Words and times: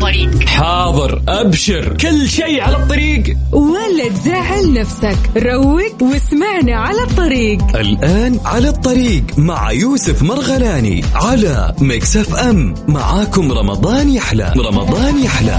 الطريق. 0.00 0.48
حاضر 0.48 1.22
أبشر 1.28 1.96
كل 1.96 2.28
شيء 2.28 2.60
على 2.60 2.76
الطريق. 2.76 3.36
ولا 3.52 4.08
تزعل 4.08 4.72
نفسك. 4.72 5.16
روق 5.36 6.02
واسمعنا 6.02 6.76
على 6.76 7.02
الطريق. 7.02 7.76
الآن 7.76 8.40
على 8.44 8.68
الطريق 8.68 9.22
مع 9.36 9.72
يوسف 9.72 10.22
مرغلاني 10.22 11.04
على 11.14 11.74
مكسف 11.80 12.34
أم. 12.34 12.74
معاكم 12.88 13.52
رمضان 13.52 14.08
يحلى 14.08 14.54
رمضان 14.56 15.24
يحلى. 15.24 15.58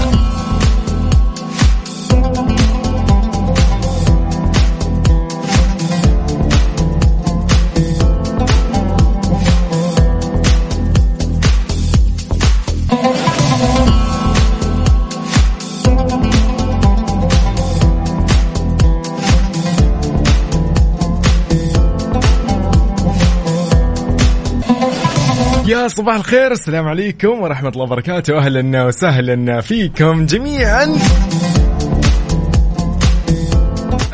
يا 25.72 25.88
صباح 25.88 26.14
الخير 26.14 26.52
السلام 26.52 26.88
عليكم 26.88 27.40
ورحمة 27.40 27.68
الله 27.68 27.82
وبركاته. 27.82 28.38
أهلا 28.38 28.84
وسهلا 28.84 29.60
فيكم 29.60 30.26
جميعا. 30.26 30.96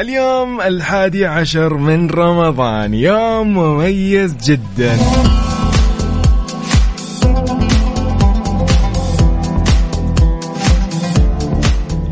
اليوم 0.01 0.61
الحادي 0.61 1.27
عشر 1.27 1.75
من 1.75 2.11
رمضان 2.11 2.95
يوم 2.95 3.59
مميز 3.59 4.35
جدا. 4.45 4.99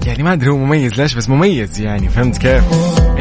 يعني 0.07 0.23
ما 0.23 0.33
أدري 0.33 0.51
هو 0.51 0.57
مميز 0.57 1.01
ليش 1.01 1.15
بس 1.15 1.29
مميز 1.29 1.81
يعني 1.81 2.09
فهمت 2.09 2.39
كيف؟ 2.39 2.65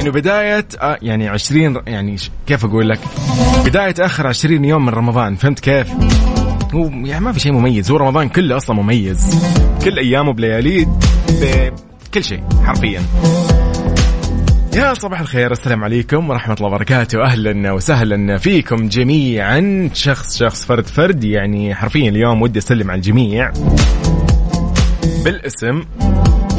انه 0.05 0.13
بداية 0.13 0.67
آه 0.81 0.97
يعني 1.01 1.27
20 1.27 1.81
يعني 1.87 2.17
كيف 2.47 2.65
أقول 2.65 2.89
لك؟ 2.89 2.99
بداية 3.65 3.93
آخر 3.99 4.27
20 4.27 4.65
يوم 4.65 4.85
من 4.85 4.93
رمضان 4.93 5.35
فهمت 5.35 5.59
كيف؟ 5.59 5.87
هو 6.73 6.89
يعني 6.89 7.25
ما 7.25 7.31
في 7.31 7.39
شيء 7.39 7.51
مميز 7.51 7.91
هو 7.91 7.97
رمضان 7.97 8.29
كله 8.29 8.57
أصلا 8.57 8.75
مميز. 8.75 9.45
كل 9.83 9.97
أيامه 9.97 10.33
بلياليه 10.33 10.85
بكل 11.29 12.23
شيء 12.23 12.43
حرفيا. 12.65 13.01
يا 14.75 14.93
صباح 14.93 15.19
الخير 15.19 15.51
السلام 15.51 15.83
عليكم 15.83 16.29
ورحمة 16.29 16.55
الله 16.55 16.67
وبركاته. 16.67 17.23
أهلا 17.23 17.71
وسهلا 17.71 18.37
فيكم 18.37 18.87
جميعا. 18.87 19.89
شخص 19.93 20.37
شخص 20.37 20.65
فرد 20.65 20.87
فرد 20.87 21.23
يعني 21.23 21.75
حرفيا 21.75 22.09
اليوم 22.09 22.41
ودي 22.41 22.59
أسلم 22.59 22.91
على 22.91 22.97
الجميع. 22.97 23.51
بالاسم 25.23 25.83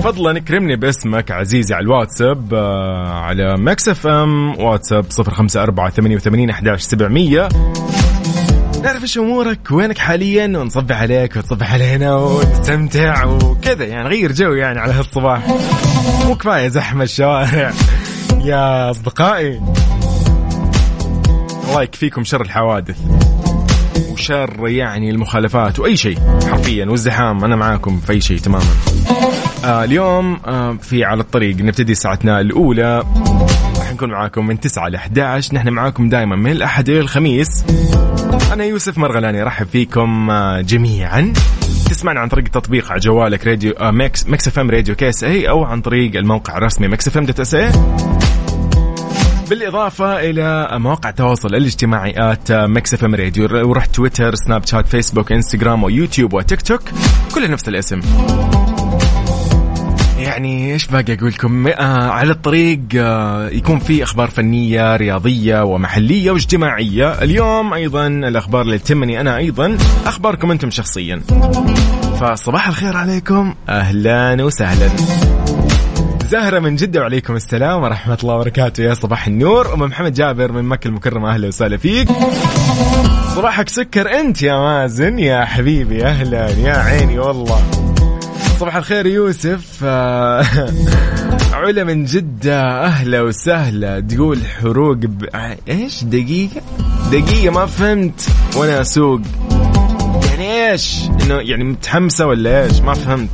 فضلا 0.04 0.38
اكرمني 0.38 0.76
باسمك 0.76 1.30
عزيزي 1.30 1.74
على 1.74 1.84
الواتساب 1.84 2.54
آه، 2.54 3.08
على 3.08 3.56
Mix 3.56 3.88
FM 3.88 4.60
واتساب 4.60 5.04
054 5.18 5.90
88 5.90 6.50
11 6.50 6.78
700 6.82 7.48
نعرف 8.82 9.02
إيش 9.02 9.18
أمورك 9.18 9.70
وينك 9.70 9.98
حاليا؟ 9.98 10.44
ونصبح 10.58 11.00
عليك 11.02 11.36
وتصبح 11.36 11.72
علينا 11.72 12.16
ونستمتع 12.16 13.24
وكذا 13.24 13.84
يعني 13.84 14.08
غير 14.08 14.32
جو 14.32 14.52
يعني 14.52 14.78
على 14.80 14.92
هالصباح. 14.92 15.46
مو 16.26 16.34
كفاية 16.34 16.68
زحمة 16.68 17.04
الشوارع. 17.04 17.72
يا 18.44 18.90
أصدقائي 18.90 19.60
الله 21.68 21.82
يكفيكم 21.82 22.24
شر 22.24 22.40
الحوادث 22.40 22.98
وشر 24.12 24.68
يعني 24.68 25.10
المخالفات 25.10 25.78
وأي 25.78 25.96
شيء 25.96 26.18
حرفيا 26.50 26.86
والزحام 26.86 27.44
أنا 27.44 27.56
معاكم 27.56 28.00
في 28.00 28.12
أي 28.12 28.20
شيء 28.20 28.38
تماما. 28.38 28.64
آه 29.64 29.84
اليوم 29.84 30.40
آه 30.46 30.78
في 30.82 31.04
على 31.04 31.20
الطريق 31.20 31.56
نبتدي 31.56 31.94
ساعتنا 31.94 32.40
الأولى. 32.40 33.04
راح 33.78 33.92
نكون 33.92 34.10
معاكم 34.10 34.46
من 34.46 34.60
9 34.60 34.88
ل 34.88 34.94
11 34.94 35.54
نحن 35.54 35.68
معاكم 35.68 36.08
دائما 36.08 36.36
من 36.36 36.50
الأحد 36.50 36.88
إلى 36.88 37.00
الخميس. 37.00 37.64
أنا 38.52 38.64
يوسف 38.64 38.98
مرغلاني 38.98 39.42
ارحب 39.42 39.66
فيكم 39.66 40.30
آه، 40.30 40.60
جميعا. 40.60 41.32
تسمعنا 41.90 42.20
عن 42.20 42.28
طريق 42.28 42.44
تطبيق 42.44 42.90
على 42.90 43.00
جوالك 43.00 43.46
راديو 43.46 43.72
آه، 43.72 43.90
Mix 43.90 44.26
Mix 44.26 44.48
FM 44.48 44.70
Radio 44.70 44.94
KSA 44.94 45.48
أو 45.48 45.64
عن 45.64 45.80
طريق 45.80 46.16
الموقع 46.16 46.56
الرسمي 46.56 46.88
Mix 46.88 47.08
FM 47.08 47.24
dot 47.24 47.40
SA 47.40 47.70
بالإضافة 49.50 50.20
إلى 50.20 50.68
مواقع 50.72 51.10
التواصل 51.10 51.48
الاجتماعي 51.54 52.14
at 52.16 52.52
Mix 52.52 52.94
FM 52.94 53.14
Radio. 53.14 53.68
ورحت 53.68 53.94
تويتر 53.94 54.34
سناب 54.34 54.66
شات 54.66 54.88
فيسبوك 54.88 55.32
إنستغرام 55.32 55.82
ويوتيوب 55.82 56.34
وتيك 56.34 56.62
توك. 56.62 56.82
كلها 57.34 57.48
نفس 57.48 57.68
الاسم. 57.68 58.00
يعني 60.36 60.72
إيش 60.72 60.86
باقي 60.86 61.14
أقول 61.14 61.30
لكم؟ 61.30 61.66
آه 61.66 62.08
على 62.10 62.32
الطريق 62.32 62.80
آه 62.96 63.48
يكون 63.48 63.78
في 63.78 64.02
أخبار 64.02 64.30
فنية 64.30 64.96
رياضية 64.96 65.64
ومحلية 65.64 66.30
واجتماعية. 66.30 67.12
اليوم 67.22 67.74
أيضا 67.74 68.06
الأخبار 68.06 68.62
اللي 68.62 68.78
تهمني 68.78 69.20
أنا 69.20 69.36
أيضا 69.36 69.76
أخباركم 70.06 70.50
أنتم 70.50 70.70
شخصيا. 70.70 71.22
فصباح 72.20 72.68
الخير 72.68 72.96
عليكم. 72.96 73.54
أهلا 73.68 74.44
وسهلا. 74.44 74.88
زهرة 76.28 76.58
من 76.58 76.76
جدة 76.76 77.00
وعليكم 77.00 77.36
السلام 77.36 77.82
ورحمة 77.82 78.18
الله 78.22 78.34
وبركاته. 78.34 78.82
يا 78.82 78.94
صباح 78.94 79.26
النور. 79.26 79.74
أم 79.74 79.80
محمد 79.80 80.14
جابر 80.14 80.52
من 80.52 80.64
مكة 80.64 80.88
المكرمة. 80.88 81.34
أهلا 81.34 81.48
وسهلا 81.48 81.76
فيك. 81.76 82.08
صباحك 83.34 83.68
سكر 83.68 84.20
أنت 84.20 84.42
يا 84.42 84.58
مازن. 84.58 85.18
يا 85.18 85.44
حبيبي 85.44 86.04
أهلا. 86.04 86.50
يا 86.50 86.76
عيني 86.76 87.18
والله. 87.18 87.85
صباح 88.60 88.76
الخير 88.76 89.06
يوسف. 89.06 89.80
آه، 89.84 90.44
علا 91.52 91.84
من 91.84 92.04
جدة 92.04 92.84
أهلا 92.84 93.22
وسهلا. 93.22 94.00
تقول 94.00 94.38
حروق 94.46 94.96
ب... 94.96 95.24
إيش؟ 95.68 96.04
دقيقة؟ 96.04 96.60
دقيقة 97.12 97.52
ما 97.52 97.66
فهمت. 97.66 98.28
وأنا 98.56 98.80
أسوق. 98.80 99.20
يعني 100.30 100.70
إيش؟ 100.70 101.00
إنه 101.22 101.34
يعني 101.34 101.64
متحمسة 101.64 102.26
ولا 102.26 102.64
إيش؟ 102.64 102.80
ما 102.80 102.94
فهمت. 102.94 103.30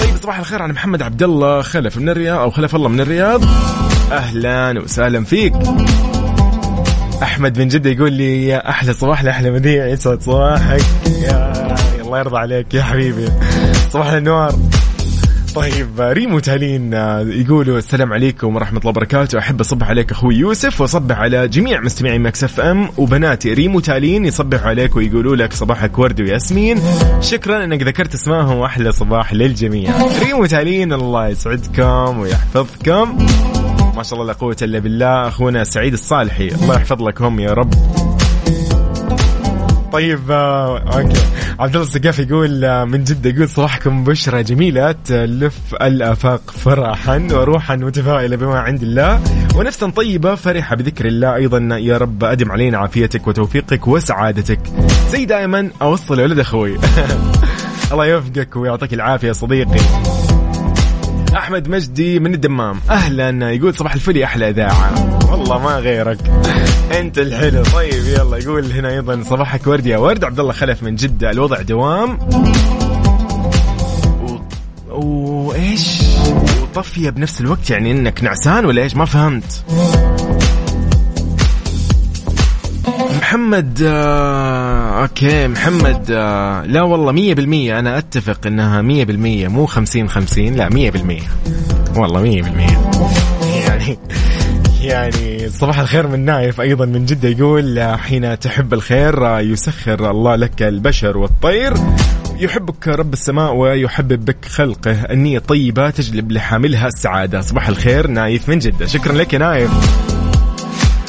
طيب 0.00 0.16
صباح 0.22 0.38
الخير 0.38 0.62
على 0.62 0.72
محمد 0.72 1.02
عبد 1.02 1.22
الله 1.22 1.62
خلف 1.62 1.96
من 1.96 2.08
الرياض 2.08 2.38
أو 2.38 2.50
خلف 2.50 2.74
الله 2.74 2.88
من 2.88 3.00
الرياض. 3.00 3.42
أهلا 4.12 4.80
وسهلا 4.80 5.24
فيك. 5.24 5.52
أحمد 7.22 7.58
من 7.58 7.68
جدة 7.68 7.90
يقول 7.90 8.12
لي 8.12 8.46
يا 8.46 8.70
أحلى 8.70 8.92
صباح 8.92 9.24
لأحلى 9.24 9.50
مذيع 9.50 9.86
يسعد 9.86 10.22
صباحك. 10.22 10.82
يا 11.22 11.71
الله 12.12 12.20
يرضى 12.20 12.38
عليك 12.38 12.74
يا 12.74 12.82
حبيبي. 12.82 13.28
صباح 13.90 14.06
الانوار 14.06 14.54
طيب 15.54 16.00
ريمو 16.00 16.38
تالين 16.38 16.94
آه، 16.94 17.20
يقولوا 17.20 17.78
السلام 17.78 18.12
عليكم 18.12 18.56
ورحمة 18.56 18.78
الله 18.78 18.90
وبركاته. 18.90 19.38
أحب 19.38 19.60
أصبح 19.60 19.88
عليك 19.88 20.10
أخوي 20.10 20.34
يوسف 20.34 20.80
وأصبح 20.80 21.18
على 21.18 21.48
جميع 21.48 21.80
مستمعي 21.80 22.18
Mix 22.18 22.44
FM 22.44 22.88
وبناتي. 22.96 23.54
ريمو 23.54 23.80
تالين 23.80 24.24
يصبحوا 24.24 24.68
عليك 24.68 24.96
ويقولوا 24.96 25.36
لك 25.36 25.52
صباحك 25.52 25.98
ورد 25.98 26.20
وياسمين. 26.20 26.80
شكرا 27.20 27.64
أنك 27.64 27.82
ذكرت 27.82 28.14
اسمهم 28.14 28.56
وأحلى 28.56 28.92
صباح 28.92 29.32
للجميع. 29.34 29.90
ريمو 30.22 30.46
تالين 30.46 30.92
الله 30.92 31.28
يسعدكم 31.28 32.18
ويحفظكم. 32.18 33.26
ما 33.96 34.02
شاء 34.02 34.14
الله 34.14 34.26
لا 34.26 34.32
قوة 34.32 34.56
إلا 34.62 34.78
بالله. 34.78 35.28
أخونا 35.28 35.64
سعيد 35.64 35.92
الصالحي 35.92 36.48
الله 36.48 36.74
يحفظ 36.74 37.02
لكم 37.02 37.40
يا 37.40 37.52
رب. 37.52 37.74
طيب 39.92 40.30
آه، 40.30 40.78
أوكي. 40.78 41.20
عبد 41.60 41.76
الله 41.76 41.86
السقاف 41.86 42.18
يقول 42.18 42.64
آه، 42.64 42.84
من 42.84 43.04
جدة 43.04 43.30
يقول 43.30 43.48
صباحكم 43.48 44.04
بشرى 44.04 44.42
جميلة. 44.42 44.92
تلف 44.92 45.74
الأفاق 45.82 46.50
فرحا 46.50 47.28
وروحا 47.32 47.76
متفائلة 47.76 48.36
بما 48.36 48.58
عند 48.60 48.82
الله. 48.82 49.20
ونفسا 49.56 49.90
طيبة 49.90 50.34
فرحة 50.34 50.76
بذكر 50.76 51.06
الله. 51.06 51.34
أيضا 51.34 51.76
يا 51.76 51.98
رب 51.98 52.24
أدم 52.24 52.52
علينا 52.52 52.78
عافيتك 52.78 53.26
وتوفيقك 53.26 53.88
وسعادتك. 53.88 54.60
زي 55.10 55.24
دائما 55.24 55.70
أوصل 55.82 56.20
ولد 56.20 56.38
أخوي. 56.38 56.78
الله 57.92 58.06
يوفقك 58.06 58.56
ويعطيك 58.56 58.94
العافية 58.94 59.32
صديقي. 59.32 59.80
أحمد 61.36 61.68
مجدي 61.68 62.18
من 62.18 62.34
الدمام. 62.34 62.80
أهلا. 62.90 63.50
يقول 63.50 63.74
صباح 63.74 63.94
الفل 63.94 64.22
أحلى 64.22 64.48
إذاعة. 64.48 65.21
والله 65.32 65.58
ما 65.58 65.76
غيرك. 65.78 66.18
انت 66.98 67.18
الحلو. 67.18 67.62
طيب 67.62 68.06
يلا 68.06 68.36
يقول 68.36 68.72
هنا 68.72 68.90
أيضا 68.90 69.22
صباحك 69.30 69.66
ورد 69.66 69.86
يا 69.86 69.98
ورد 69.98 70.24
عبد 70.24 70.40
الله 70.40 70.52
خلف 70.52 70.82
من 70.82 70.96
جدة 70.96 71.30
الوضع 71.30 71.62
دوام. 71.62 72.18
وإيش؟ 74.88 75.98
وطفية 76.62 77.10
بنفس 77.10 77.40
الوقت 77.40 77.70
يعني 77.70 77.90
إنك 77.90 78.24
نعسان 78.24 78.64
ولا 78.64 78.82
إيش؟ 78.82 78.96
ما 78.96 79.04
فهمت. 79.04 79.64
محمد 83.18 83.82
آه 83.86 85.02
okay 85.02 85.48
محمد 85.48 86.06
آه 86.10 86.64
لا 86.64 86.82
والله 86.82 87.12
مية 87.12 87.34
بالمية. 87.34 87.78
أنا 87.78 87.98
أتفق 87.98 88.46
إنها 88.46 88.82
مية 88.82 89.04
بالمية 89.04 89.48
مو 89.48 89.66
خمسين 89.66 90.08
خمسين 90.08 90.54
لا 90.54 90.68
مية 90.68 90.90
بالمية. 90.90 91.28
والله 91.96 92.22
مية 92.22 92.42
بالمية. 92.42 92.90
يعني 93.66 93.98
يعني 94.82 95.48
صباح 95.48 95.78
الخير 95.78 96.06
من 96.06 96.24
نايف 96.24 96.60
أيضا 96.60 96.86
من 96.86 97.06
جدة 97.06 97.28
يقول 97.28 97.96
حين 97.98 98.38
تحب 98.38 98.74
الخير 98.74 99.38
يسخر 99.38 100.10
الله 100.10 100.36
لك 100.36 100.62
البشر 100.62 101.18
والطير. 101.18 101.74
يحبك 102.38 102.88
رب 102.88 103.12
السماء 103.12 103.54
ويحبب 103.54 104.24
بك 104.24 104.44
خلقه. 104.44 104.90
النية 104.90 105.38
الطيبة 105.38 105.90
تجلب 105.90 106.32
لحاملها 106.32 106.86
السعادة. 106.86 107.40
صباح 107.40 107.68
الخير 107.68 108.06
نايف 108.06 108.48
من 108.48 108.58
جدة. 108.58 108.86
شكرا 108.86 109.12
لك 109.12 109.32
يا 109.32 109.38
نايف. 109.38 109.70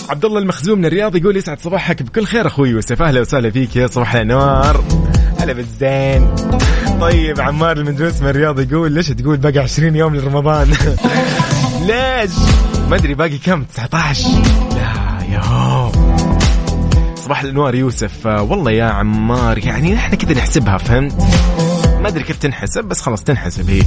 عبد 0.10 0.26
الله 0.26 0.40
المخزوم 0.40 0.80
من 0.80 0.86
الرياض 0.86 1.16
يقول 1.16 1.38
يسعد 1.38 1.60
صباحك 1.60 2.04
بكل 2.04 2.26
خير 2.26 2.48
أخوي 2.48 2.70
يوسف. 2.70 3.02
أهلا 3.02 3.22
وسهلا 3.22 3.50
فيك 3.50 3.76
يا 3.76 3.88
صباح 3.88 4.16
الانوار 4.16 4.84
هلا 5.40 5.54
بالزين. 5.54 6.36
طيب 7.02 7.42
عمار 7.42 7.78
المدروس 7.78 8.22
من 8.22 8.30
الرياض 8.30 8.72
يقول 8.72 8.92
ليش 8.92 9.08
تقول 9.08 9.38
باقي 9.38 9.60
20 9.60 9.96
يوم 9.96 10.16
لرمضان؟ 10.16 10.68
ليش؟ 11.88 12.32
ما 12.90 12.96
ادري 12.96 13.14
باقي 13.14 13.38
كم؟ 13.38 13.64
19 13.64 14.30
لا 14.76 15.24
يا 15.32 15.92
صباح 17.16 17.42
الانوار 17.42 17.76
يوسف. 17.76 18.28
آه، 18.28 18.42
والله 18.42 18.72
يا 18.72 18.86
عمار 18.86 19.58
يعني 19.58 19.96
إحنا 19.96 20.16
كذا 20.16 20.34
نحسبها 20.34 20.78
فهمت؟ 20.78 21.14
ما 22.02 22.08
أدري 22.08 22.24
كيف 22.24 22.38
تنحسب 22.38 22.84
بس 22.84 23.02
خلاص 23.02 23.24
تنحسب 23.24 23.70
هي. 23.70 23.82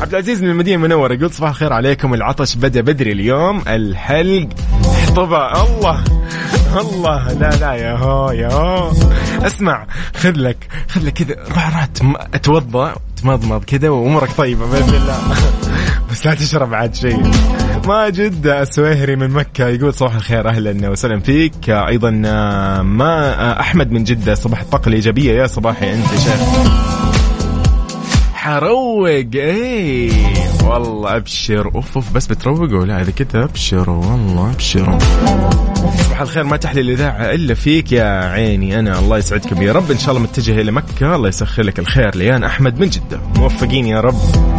عبد 0.00 0.10
العزيز 0.10 0.42
من 0.42 0.50
المدينة 0.50 0.76
المنورة 0.76 1.14
يقول 1.14 1.30
صباح 1.32 1.50
الخير 1.50 1.72
عليكم 1.72 2.14
العطش 2.14 2.56
بدأ 2.56 2.80
بدري 2.80 3.12
اليوم 3.12 3.62
الحلق. 3.68 4.48
احطبه 4.94 5.62
الله 5.62 6.04
الله 6.80 7.32
لا 7.32 7.50
لا 7.50 7.72
يا 7.72 7.96
هو 7.96 8.30
يا 8.30 8.52
هو. 8.52 8.92
اسمع 9.42 9.86
خذ 10.16 10.32
لك 10.36 10.68
خذ 10.88 11.00
لك 11.04 11.12
كذا. 11.12 11.34
روح 11.48 11.68
روح 11.68 11.88
اتوضا 12.34 12.94
تمضمض 13.22 13.64
كذا 13.64 13.88
وأمورك 13.88 14.32
طيبة 14.32 14.66
بإذن 14.66 14.94
الله. 14.94 15.18
بس 16.10 16.26
لا 16.26 16.34
تشرب 16.34 16.74
عاد 16.74 16.94
شيء. 16.94 17.30
ماجد 17.86 18.46
السويهري 18.46 19.16
من 19.16 19.30
مكة 19.30 19.68
يقول 19.68 19.94
صباح 19.94 20.14
الخير 20.14 20.48
أهلا 20.48 20.88
وسهلا 20.90 21.20
فيك. 21.20 21.70
أيضا 21.70 22.10
ما 22.82 23.60
أحمد 23.60 23.92
من 23.92 24.04
جدة 24.04 24.34
صباح 24.34 24.60
الطاقة 24.60 24.88
الإيجابية. 24.88 25.32
يا 25.32 25.46
صباحي 25.46 25.94
أنت 25.94 26.06
شيخ. 26.06 26.40
حروق 28.34 29.08
إيه. 29.34 30.12
والله 30.64 31.16
أبشر. 31.16 31.70
أوف 31.74 31.94
أوف 31.96 32.12
بس 32.12 32.26
بتروقوا. 32.26 32.86
لا 32.86 33.00
إذا 33.00 33.10
كذا 33.10 33.44
أبشروا. 33.44 34.06
والله 34.06 34.50
أبشروا. 34.50 34.98
صباح 36.06 36.20
الخير 36.20 36.44
ما 36.44 36.56
تحلي 36.56 36.80
الإذاعة 36.80 37.34
إلا 37.34 37.54
فيك 37.54 37.92
يا 37.92 38.24
عيني 38.24 38.78
أنا. 38.78 38.98
الله 38.98 39.18
يسعدكم. 39.18 39.62
يا 39.62 39.72
رب 39.72 39.90
إن 39.90 39.98
شاء 39.98 40.10
الله 40.10 40.22
متجه 40.22 40.60
إلى 40.60 40.72
مكة. 40.72 41.14
الله 41.14 41.28
يسخر 41.28 41.62
لك 41.62 41.78
الخير. 41.78 42.16
ليان 42.16 42.44
أحمد 42.44 42.80
من 42.80 42.88
جدة. 42.88 43.20
موفقين 43.36 43.86
يا 43.86 44.00
رب. 44.00 44.53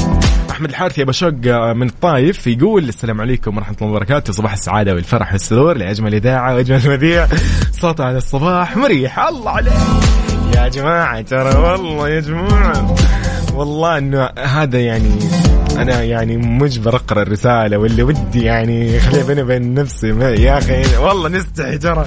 أحمد 0.56 0.70
الحارثي 0.70 1.02
ابو 1.02 1.12
شوق 1.12 1.32
من 1.74 1.88
الطايف 1.88 2.48
يقول 2.48 2.90
السلام 2.90 3.22
عليكم 3.22 3.58
ورحمة 3.58 3.76
الله 3.82 3.92
وبركاته. 3.92 4.34
صباح 4.34 4.54
السعادة 4.54 4.94
والفرح 4.94 5.32
والسرور 5.32 5.78
لأجمل 5.78 6.14
إذاعة 6.16 6.56
وأجمل 6.56 6.82
مذيع. 6.86 7.28
صوت 7.72 8.02
على 8.02 8.18
الصباح 8.18 8.78
مريح. 8.78 9.20
الله 9.20 9.52
عليك. 9.52 9.74
يا 10.56 10.68
جماعة 10.68 11.22
ترى 11.22 11.56
والله 11.56 12.10
يا 12.10 12.20
جماعة. 12.20 12.96
والله 13.54 13.98
إنه 13.98 14.30
هذا 14.40 14.80
يعني 14.80 15.20
أنا 15.78 16.04
يعني 16.04 16.38
مجبر 16.38 16.96
أقرأ 16.96 17.22
الرسالة 17.22 17.78
واللي 17.78 18.04
ودي 18.04 18.44
يعني 18.44 19.00
خليها 19.00 19.24
بيني 19.24 19.42
وبين 19.42 19.74
نفسي. 19.74 20.08
يا 20.44 20.58
أخي 20.58 20.98
والله 20.98 21.30
نستحي 21.30 21.78
ترى. 21.78 22.06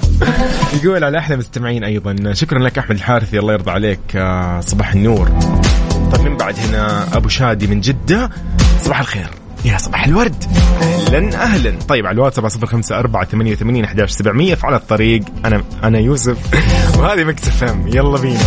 يقول 0.83 1.03
على 1.03 1.17
أحلى 1.17 1.37
مستمعين 1.37 1.83
أيضا 1.83 2.33
شكرا 2.33 2.59
لك 2.59 2.77
أحمد 2.77 2.95
الحارثي 2.95 3.39
الله 3.39 3.53
يرضى 3.53 3.71
عليك 3.71 3.99
آه، 4.15 4.59
صباح 4.59 4.93
النور. 4.93 5.31
طيب 6.11 6.21
من 6.21 6.37
بعد 6.37 6.55
هنا 6.59 7.07
أبو 7.17 7.29
شادي 7.29 7.67
من 7.67 7.81
جدة. 7.81 8.29
صباح 8.81 8.99
الخير. 8.99 9.29
يا 9.65 9.77
صباح 9.77 10.05
الورد. 10.05 10.43
أهلا 11.11 11.43
أهلا. 11.43 11.73
طيب 11.87 12.05
على 12.05 12.13
الواتساب 12.15 12.47
صفر 12.47 12.65
خمسة 12.65 12.99
أربعة 12.99 13.25
ثمانية 13.25 13.51
وثمانين 13.51 13.83
أحداش 13.83 14.11
سبعمية 14.11 14.55
فعلى 14.55 14.75
الطريق. 14.75 15.21
أنا 15.45 15.63
أنا 15.83 15.99
يوسف. 15.99 16.37
وهذه 16.99 17.23
Mix 17.23 17.53
F 17.53 17.63
M. 17.63 17.87
يلا 17.87 18.17
بينا. 18.17 18.39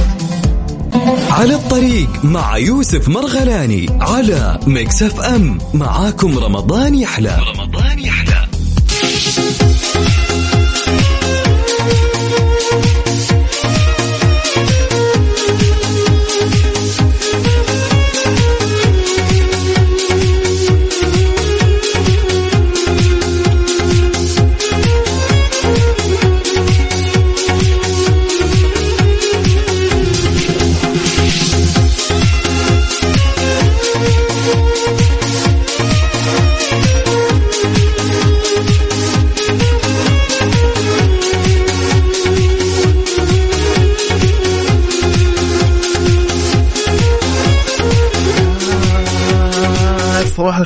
على 1.30 1.54
الطريق 1.54 2.24
مع 2.24 2.56
يوسف 2.56 3.08
مرغلاني 3.08 3.86
على 4.00 4.58
Mix 4.66 5.02
FM. 5.02 5.58
معاكم 5.74 6.38
رمضان 6.38 6.94
يحلى. 6.94 7.38
رمضان 7.56 7.98
يحلى. 7.98 8.46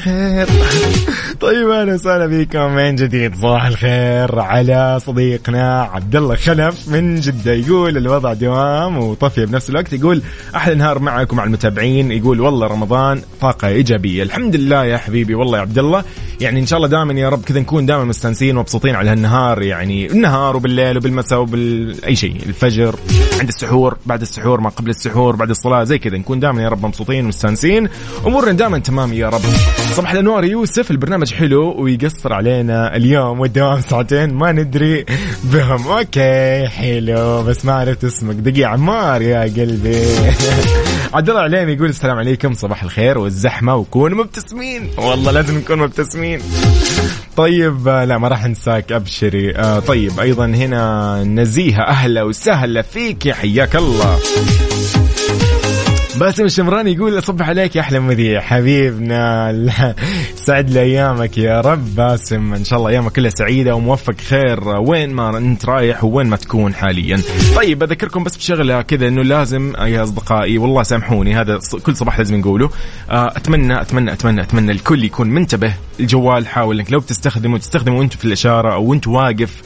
صباح 0.06 0.72
الخير 0.72 0.96
طيب 1.40 1.55
أهلا 1.76 1.94
وسهلا 1.94 2.26
بكم. 2.26 2.74
من 2.74 2.96
جديد 2.96 3.34
صباح 3.34 3.66
الخير 3.66 4.38
على 4.40 4.98
صديقنا 5.00 5.82
عبد 5.82 6.16
الله 6.16 6.34
خلف. 6.34 6.88
من 6.88 7.20
جدة 7.20 7.52
يقول 7.52 7.96
الوضع 7.96 8.32
دوام 8.32 8.98
وطفيه 8.98 9.44
بنفس 9.44 9.70
الوقت. 9.70 9.92
يقول 9.92 10.22
أحلى 10.56 10.74
نهار 10.74 10.98
معكم 10.98 11.36
مع 11.36 11.44
المتابعين. 11.44 12.12
يقول 12.12 12.40
والله 12.40 12.66
رمضان 12.66 13.22
طاقة 13.40 13.68
إيجابية. 13.68 14.22
الحمد 14.22 14.56
لله 14.56 14.84
يا 14.84 14.96
حبيبي. 14.96 15.34
والله 15.34 15.58
يا 15.58 15.62
عبد 15.62 15.78
الله 15.78 16.04
يعني 16.40 16.60
إن 16.60 16.66
شاء 16.66 16.76
الله 16.76 16.88
دائما 16.88 17.12
يا 17.12 17.28
رب 17.28 17.42
كذا 17.42 17.60
نكون 17.60 17.86
دائما 17.86 18.04
مستانسين 18.04 18.56
ومبسوطين 18.56 18.94
على 18.94 19.10
هالنهار. 19.10 19.62
يعني 19.62 20.12
النهار 20.12 20.56
وبالليل 20.56 20.96
وبالمساء 20.96 21.40
وبال 21.40 22.04
اي 22.04 22.16
شيء. 22.16 22.36
الفجر 22.46 22.96
عند 23.40 23.48
السحور 23.48 23.96
بعد 24.06 24.20
السحور 24.20 24.60
ما 24.60 24.68
قبل 24.68 24.90
السحور 24.90 25.36
بعد 25.36 25.50
الصلاة 25.50 25.84
زي 25.84 25.98
كذا. 25.98 26.18
نكون 26.18 26.40
دائما 26.40 26.62
يا 26.62 26.68
رب 26.68 26.86
مبسوطين 26.86 27.24
ومستانسين. 27.24 27.88
أمورنا 28.26 28.52
دائما 28.52 28.78
تمام 28.78 29.12
يا 29.12 29.28
رب. 29.28 29.40
صباح 29.94 30.12
الأنوار 30.12 30.44
يوسف 30.44 30.90
البرنامج 30.90 31.34
حلو. 31.34 31.65
ويقصر 31.76 32.32
علينا 32.32 32.96
اليوم 32.96 33.40
والدوام 33.40 33.80
ساعتين 33.90 34.34
ما 34.34 34.52
ندري 34.52 35.04
بهم. 35.44 35.86
أوكي 35.88 36.68
حلو. 36.68 37.42
بس 37.42 37.64
ما 37.64 37.72
عرفت 37.72 38.04
اسمك. 38.04 38.34
دقيقة 38.34 38.68
عمار 38.68 39.22
يا 39.22 39.40
قلبي. 39.40 40.02
عبد 41.14 41.28
الله 41.28 41.40
عليم 41.40 41.68
يقول 41.68 41.88
السلام 41.88 42.18
عليكم. 42.18 42.54
صباح 42.54 42.82
الخير 42.82 43.18
والزحمة 43.18 43.74
وكونوا 43.76 44.18
مبتسمين. 44.24 44.90
والله 44.98 45.32
لازم 45.32 45.58
نكون 45.58 45.78
مبتسمين. 45.78 46.40
طيب 47.36 47.88
لا 47.88 48.18
ما 48.18 48.28
راح 48.28 48.44
انساك 48.44 48.92
أبشري. 48.92 49.56
آه 49.56 49.78
طيب 49.78 50.20
أيضا 50.20 50.46
هنا 50.46 51.24
نزيهة 51.24 51.82
أهلا 51.82 52.22
وسهلا 52.22 52.82
فيك 52.82 53.26
يا 53.26 53.34
حياك 53.34 53.76
الله. 53.76 54.18
باسم 56.20 56.44
الشمراني 56.44 56.92
يقول 56.92 57.18
أصبح 57.18 57.48
عليك 57.48 57.76
يا 57.76 57.80
أحلى 57.80 58.00
مذيع. 58.00 58.40
حبيبنا 58.40 59.94
سعد 60.34 60.76
ايامك 60.76 61.38
يا 61.38 61.60
رب. 61.60 61.94
باسم 61.94 62.54
إن 62.54 62.64
شاء 62.64 62.78
الله 62.78 62.90
أيامك 62.90 63.12
كلها 63.12 63.30
سعيدة 63.30 63.74
وموفق 63.74 64.14
خير. 64.20 64.68
وين 64.68 65.12
ما 65.12 65.38
أنت 65.38 65.66
رايح 65.66 66.04
وين 66.04 66.26
ما 66.26 66.36
تكون 66.36 66.74
حاليا. 66.74 67.20
طيب 67.56 67.82
أذكركم 67.82 68.24
بس 68.24 68.36
بشغلة 68.36 68.82
كذا 68.82 69.08
إنه 69.08 69.22
لازم 69.22 69.72
يا 69.76 70.02
أصدقائي 70.02 70.58
والله 70.58 70.82
سامحوني 70.82 71.34
هذا 71.34 71.58
كل 71.82 71.96
صباح 71.96 72.18
لازم 72.18 72.36
نقوله. 72.36 72.70
آه، 73.10 73.32
أتمنى 73.36 73.80
أتمنى 73.80 74.12
أتمنى 74.12 74.42
أتمنى 74.42 74.72
الكل 74.72 75.04
يكون 75.04 75.30
منتبه. 75.30 75.74
الجوال 76.00 76.46
حاول 76.46 76.80
إنك 76.80 76.92
لو 76.92 76.98
بتستخدمه 76.98 77.58
تستخدمه 77.58 77.98
وأنت 77.98 78.16
في 78.16 78.24
الإشارة 78.24 78.74
أو 78.74 78.84
وأنت 78.84 79.06
واقف 79.06 79.62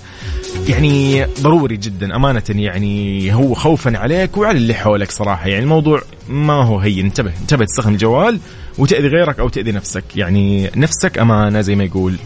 يعني 0.68 1.26
ضروري 1.40 1.76
جدا 1.76 2.16
أمانة 2.16 2.42
يعني 2.48 3.34
هو 3.34 3.54
خوفا 3.54 3.98
عليك 3.98 4.36
وعلى 4.36 4.58
اللي 4.58 4.74
حولك 4.74 5.10
صراحة. 5.10 5.48
يعني 5.48 5.62
الموضوع 5.62 6.02
ما 6.28 6.64
هو 6.64 6.78
هين. 6.78 7.04
انتبه 7.04 7.32
انتبه 7.40 7.64
تستخدم 7.64 7.92
الجوال 7.92 8.40
وتأذي 8.78 9.08
غيرك 9.08 9.40
أو 9.40 9.48
تأذي 9.48 9.72
نفسك. 9.72 10.04
يعني 10.16 10.70
نفسك 10.76 11.18
أمانة 11.18 11.60
زي 11.60 11.74
ما 11.74 11.84
يقول. 11.84 12.16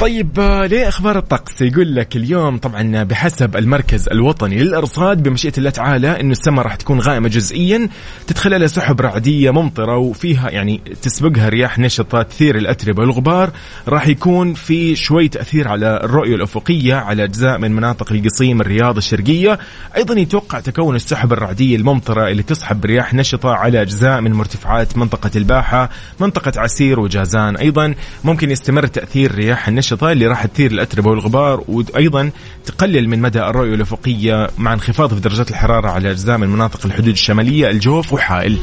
طيب 0.00 0.40
آه، 0.40 0.66
ليه 0.66 0.88
أخبار 0.88 1.18
الطقس؟ 1.18 1.62
يقول 1.62 1.94
لك 1.94 2.16
اليوم 2.16 2.58
طبعا 2.58 3.02
بحسب 3.02 3.56
المركز 3.56 4.08
الوطني 4.08 4.58
للإرصاد 4.58 5.22
بمشيئة 5.22 5.52
الله 5.58 5.70
تعالى 5.70 6.20
إنه 6.20 6.32
السماء 6.32 6.64
راح 6.64 6.74
تكون 6.74 7.00
غائمة 7.00 7.28
جزئيا 7.28 7.88
تتخللها 8.26 8.66
سحب 8.66 9.00
رعدية 9.00 9.50
ممطرة 9.50 9.96
وفيها 9.96 10.50
يعني 10.50 10.80
تسبقها 11.02 11.48
رياح 11.48 11.78
نشطة 11.78 12.22
تثير 12.22 12.56
الأتربة 12.58 13.02
والغبار. 13.02 13.50
راح 13.88 14.08
يكون 14.08 14.54
في 14.54 14.96
شوي 14.96 15.28
تأثير 15.28 15.68
على 15.68 16.00
الرؤية 16.04 16.34
الأفقية 16.34 16.94
على 16.94 17.24
أجزاء 17.24 17.58
من 17.58 17.72
مناطق 17.72 18.12
القصيم 18.12 18.60
الرياض 18.60 18.96
الشرقية. 18.96 19.58
أيضا 19.96 20.20
يتوقع 20.20 20.60
تكون 20.60 20.96
السحب 20.96 21.32
الرعدية 21.32 21.76
الممطرة 21.76 22.28
اللي 22.28 22.42
تسحب 22.42 22.84
رياح 22.84 23.14
نشطة 23.14 23.50
على 23.50 23.82
أجزاء 23.82 24.20
من 24.20 24.32
مرتفعات 24.32 24.96
منطقة 24.96 25.30
الباحة 25.36 25.90
منطقة 26.20 26.52
عسير 26.56 27.00
وجازان. 27.00 27.56
أيضا 27.56 27.94
ممكن 28.24 28.50
يستمر 28.50 28.86
تأثير 28.86 29.34
رياح 29.34 29.68
النشطة 29.68 29.83
اللي 29.92 30.26
راح 30.26 30.46
تثير 30.46 30.70
الأتربة 30.70 31.10
والغبار 31.10 31.64
وأيضا 31.68 32.30
تقلل 32.64 33.08
من 33.08 33.20
مدى 33.20 33.40
الرؤية 33.40 33.74
الافقيه 33.74 34.50
مع 34.58 34.72
انخفاض 34.72 35.14
في 35.14 35.20
درجات 35.20 35.50
الحرارة 35.50 35.90
على 35.90 36.10
أجزاء 36.10 36.38
من 36.38 36.48
مناطق 36.48 36.86
الحدود 36.86 37.08
الشمالية 37.08 37.70
الجوف 37.70 38.12
وحائل. 38.12 38.58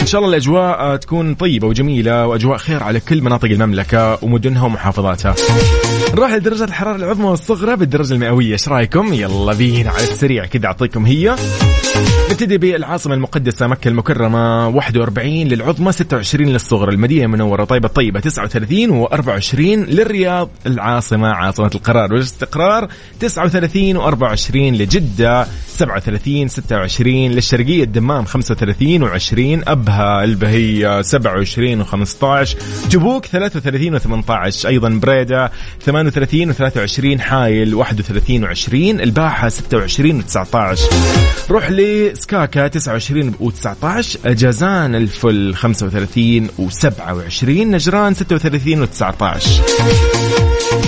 إن 0.00 0.06
شاء 0.06 0.20
الله 0.20 0.36
الأجواء 0.36 0.96
تكون 0.96 1.34
طيبة 1.34 1.66
وجميلة 1.66 2.26
وأجواء 2.26 2.58
خير 2.58 2.82
على 2.82 3.00
كل 3.00 3.22
مناطق 3.22 3.48
المملكة 3.48 4.24
ومدنها 4.24 4.64
ومحافظاتها. 4.64 5.34
نروح 6.12 6.32
لدرجة 6.32 6.64
الحرارة 6.64 6.96
العظمى 6.96 7.26
والصغرى 7.26 7.76
بالدرجة 7.76 8.14
المئوية 8.14 8.52
إيش 8.52 8.68
رأيكم؟ 8.68 9.12
يلا 9.12 9.54
بينا 9.54 9.90
على 9.90 10.02
السريع 10.02 10.46
كذا 10.46 10.66
أعطيكم 10.66 11.06
هي. 11.06 11.36
نبتدي 12.30 12.58
بالعاصمة 12.58 13.14
المقدسة 13.14 13.66
مكة 13.66 13.88
المكرمة 13.88 14.68
41 14.68 15.28
للعظمى 15.28 15.92
26 15.92 16.48
للصغرى 16.48 16.92
المدينة 16.94 17.24
المنورة 17.24 17.64
طيبة 17.64 17.86
الطيبة 17.88 18.20
39 18.20 19.06
و24 19.06 19.54
للرياض 19.58 20.50
العاصمة 20.66 21.28
عاصمة 21.28 21.70
القرار 21.74 22.12
والاستقرار 22.12 22.88
39 23.20 24.00
و24 24.00 24.56
لجدة 24.56 25.46
37 25.68 26.48
26 26.48 27.14
للشرقية 27.14 27.84
الدمام 27.84 28.24
35 28.24 29.08
و20 29.10 29.68
أبها 29.68 30.24
البهية 30.24 31.02
27 31.02 31.84
و15 31.84 32.48
تبوك 32.90 33.26
33 33.26 33.98
و18 33.98 34.66
أيضا 34.66 34.88
بريدة 34.88 35.52
38 35.80 36.52
و23 36.54 37.20
حايل 37.20 37.74
31 37.74 38.46
و20 38.48 38.72
الباحة 38.74 39.48
26 39.48 40.22
و19 40.22 40.78
روح 41.50 41.68
لسكاكا 41.88 42.68
29 42.68 43.34
و19 43.40 44.28
جازان 44.28 44.94
الفل 44.94 45.54
35 45.54 46.48
و27 46.58 47.48
نجران 47.48 48.14
36 48.14 48.86
و19 48.86 49.48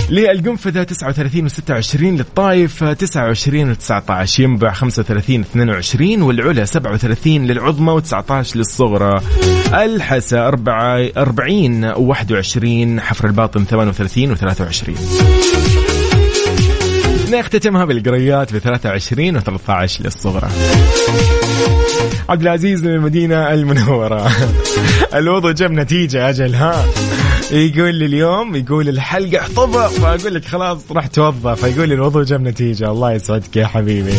للقنفذة 0.09 0.83
39 0.83 1.49
و26 1.49 1.95
للطايف 2.01 2.83
29 2.83 3.75
و19 3.75 4.39
ينبع 4.39 4.73
35 4.73 5.45
22 5.55 6.21
والعلا 6.21 6.65
37 6.65 7.45
للعظمى 7.45 8.01
و19 8.01 8.55
للصغرى. 8.55 9.21
الحسا 9.73 10.47
40 10.47 11.93
و21 11.93 12.99
حفر 12.99 13.27
الباطن 13.27 13.65
38 13.65 14.35
و23 14.35 15.50
نختتمها 17.31 17.85
بالقريات 17.85 18.53
ب 18.53 18.57
23 18.57 19.37
و 19.37 19.39
13 19.39 20.03
للصغرى. 20.03 20.49
عبد 22.29 22.41
العزيز 22.41 22.83
من 22.83 22.93
المدينة 22.93 23.53
المنورة. 23.53 24.31
الوضع 25.15 25.51
جاب 25.51 25.71
نتيجة 25.71 26.29
أجل 26.29 26.55
ها؟ 26.55 26.85
يقول 27.51 27.95
لي 27.95 28.05
اليوم 28.05 28.55
يقول 28.55 28.89
الحلقة 28.89 29.39
احطبها 29.39 29.87
فأقول 29.87 30.35
لك 30.35 30.45
خلاص 30.45 30.91
راح 30.91 31.07
توظف 31.07 31.65
فيقول 31.65 31.89
لي 31.89 31.95
الوضع 31.95 32.23
جاب 32.23 32.41
نتيجة. 32.41 32.91
الله 32.91 33.11
يسعدك 33.11 33.55
يا 33.55 33.67
حبيبي. 33.67 34.13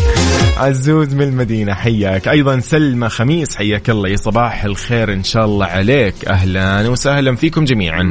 عزوز 0.57 1.13
من 1.13 1.21
المدينة 1.21 1.73
حياك. 1.73 2.27
أيضا 2.27 2.59
سلمى 2.59 3.09
خميس 3.09 3.55
حياك 3.55 3.89
الله. 3.89 4.09
يا 4.09 4.15
صباح 4.15 4.63
الخير 4.63 5.13
إن 5.13 5.23
شاء 5.23 5.45
الله 5.45 5.65
عليك. 5.65 6.25
أهلا 6.27 6.89
وسهلا 6.89 7.35
فيكم 7.35 7.65
جميعا. 7.65 8.03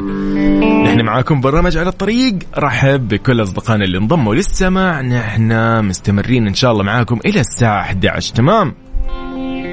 نحن 0.84 1.00
معاكم 1.00 1.40
برنامج 1.40 1.76
على 1.76 1.88
الطريق. 1.88 2.34
رحب 2.58 3.08
بكل 3.08 3.42
أصدقائنا 3.42 3.84
اللي 3.84 3.98
انضموا 3.98 4.34
للسماع. 4.34 5.00
نحن 5.00 5.80
مستمرين 5.84 6.46
إن 6.46 6.54
شاء 6.54 6.72
الله 6.72 6.84
معاكم 6.84 7.20
إلى 7.26 7.40
الساعة 7.40 7.80
11 7.80 8.34
تمام؟ 8.34 8.74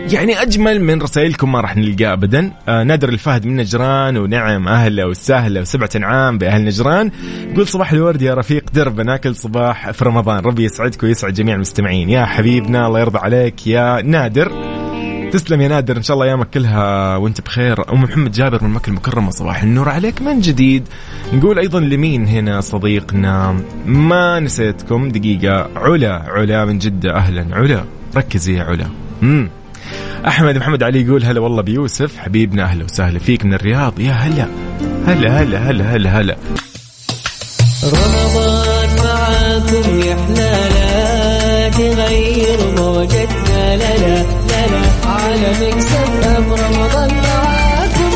يعني 0.07 0.41
أجمل 0.41 0.81
من 0.81 1.01
رسائلكم 1.01 1.51
ما 1.51 1.61
راح 1.61 1.77
نلقاه 1.77 2.13
ابدا. 2.13 2.51
آه 2.67 2.83
نادر 2.83 3.09
الفهد 3.09 3.45
من 3.45 3.55
نجران 3.55 4.17
ونعم 4.17 4.67
أهلا 4.67 5.05
وسهلا 5.05 5.61
وسبعة 5.61 5.89
انعام 5.95 6.37
بأهل 6.37 6.65
نجران. 6.65 7.11
يقول 7.51 7.67
صباح 7.67 7.91
الورد 7.91 8.21
يا 8.21 8.33
رفيق 8.33 8.63
درب 8.73 9.01
ناكل 9.01 9.35
صباح 9.35 9.91
في 9.91 10.05
رمضان. 10.05 10.43
ربي 10.43 10.63
يسعدك 10.63 11.03
ويسعد 11.03 11.33
جميع 11.33 11.55
المستمعين. 11.55 12.09
يا 12.09 12.25
حبيبنا 12.25 12.87
الله 12.87 12.99
يرضى 12.99 13.19
عليك 13.19 13.67
يا 13.67 14.01
نادر. 14.01 14.51
تسلم 15.31 15.61
يا 15.61 15.67
نادر 15.67 15.97
إن 15.97 16.03
شاء 16.03 16.15
الله 16.15 16.25
ايامك 16.27 16.49
كلها 16.49 17.15
وأنت 17.15 17.41
بخير. 17.41 17.93
أم 17.93 18.01
محمد 18.01 18.31
جابر 18.31 18.63
من 18.63 18.69
مكة 18.69 18.89
المكرمة 18.89 19.29
صباح 19.29 19.63
النور 19.63 19.89
عليك 19.89 20.21
من 20.21 20.39
جديد. 20.39 20.87
نقول 21.33 21.59
أيضا 21.59 21.79
لمين 21.79 22.27
هنا 22.27 22.61
صديقنا؟ 22.61 23.61
ما 23.85 24.39
نسيتكم 24.39 25.09
دقيقة. 25.09 25.69
علا 25.75 26.23
علا 26.27 26.65
من 26.65 26.77
جدة 26.77 27.15
أهلا. 27.15 27.55
علا 27.55 27.83
ركزي 28.15 28.57
يا 28.57 28.63
علا. 28.63 28.85
امم 29.23 29.49
أحمد 30.27 30.57
محمد 30.57 30.83
علي 30.83 31.01
يقول 31.01 31.23
هلا 31.23 31.39
والله 31.39 31.61
بيوسف 31.61 32.17
حبيبنا 32.17 32.63
أهلا 32.63 32.83
وسهلا 32.83 33.19
فيك 33.19 33.45
من 33.45 33.53
الرياض. 33.53 33.99
يا 33.99 34.11
هلا 34.11 34.47
هلا 35.07 35.41
هلا 35.41 35.69
هلا 35.69 35.95
هلا 35.95 36.19
هلا. 36.19 36.37
رمضان 37.83 38.89
معاكم 39.03 39.99
يا 39.99 40.15
حلالا 40.15 41.69
تغير 41.69 42.59
موجتنا 42.77 43.77
لا 43.77 43.97
لا 43.97 44.23
لا 44.23 44.67
لا 44.67 44.81
على 45.05 45.49
مكسب 45.61 46.23
أم 46.23 46.53
رمضان 46.53 47.11
معاكم 47.13 48.11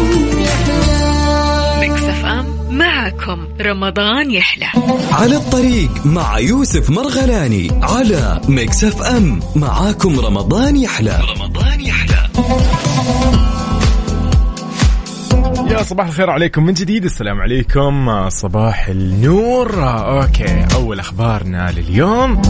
حلالا 0.66 1.88
Mix 1.88 2.26
FM 2.26 2.46
معاكم 2.78 3.48
رمضان 3.62 4.32
يحلى. 4.32 4.66
على 5.12 5.36
الطريق 5.36 6.06
مع 6.06 6.40
يوسف 6.40 6.90
مرغلاني 6.90 7.72
على 7.82 8.42
Mix 8.48 8.84
FM 8.84 9.40
معاكم 9.56 10.20
رمضان 10.20 10.78
يحلى 10.78 11.20
رمضان 11.30 11.54
يحلى. 11.56 11.63
يا 15.68 15.84
صباح 15.84 16.08
الخير 16.08 16.30
عليكم 16.30 16.66
من 16.66 16.74
جديد 16.74 17.06
السلام 17.06 17.42
عليكم 17.42 18.30
صباح 18.30 18.88
النور. 18.88 19.84
okay 19.84 20.66
أول 20.76 21.00
أخبارنا 21.00 21.72
لليوم. 21.72 22.42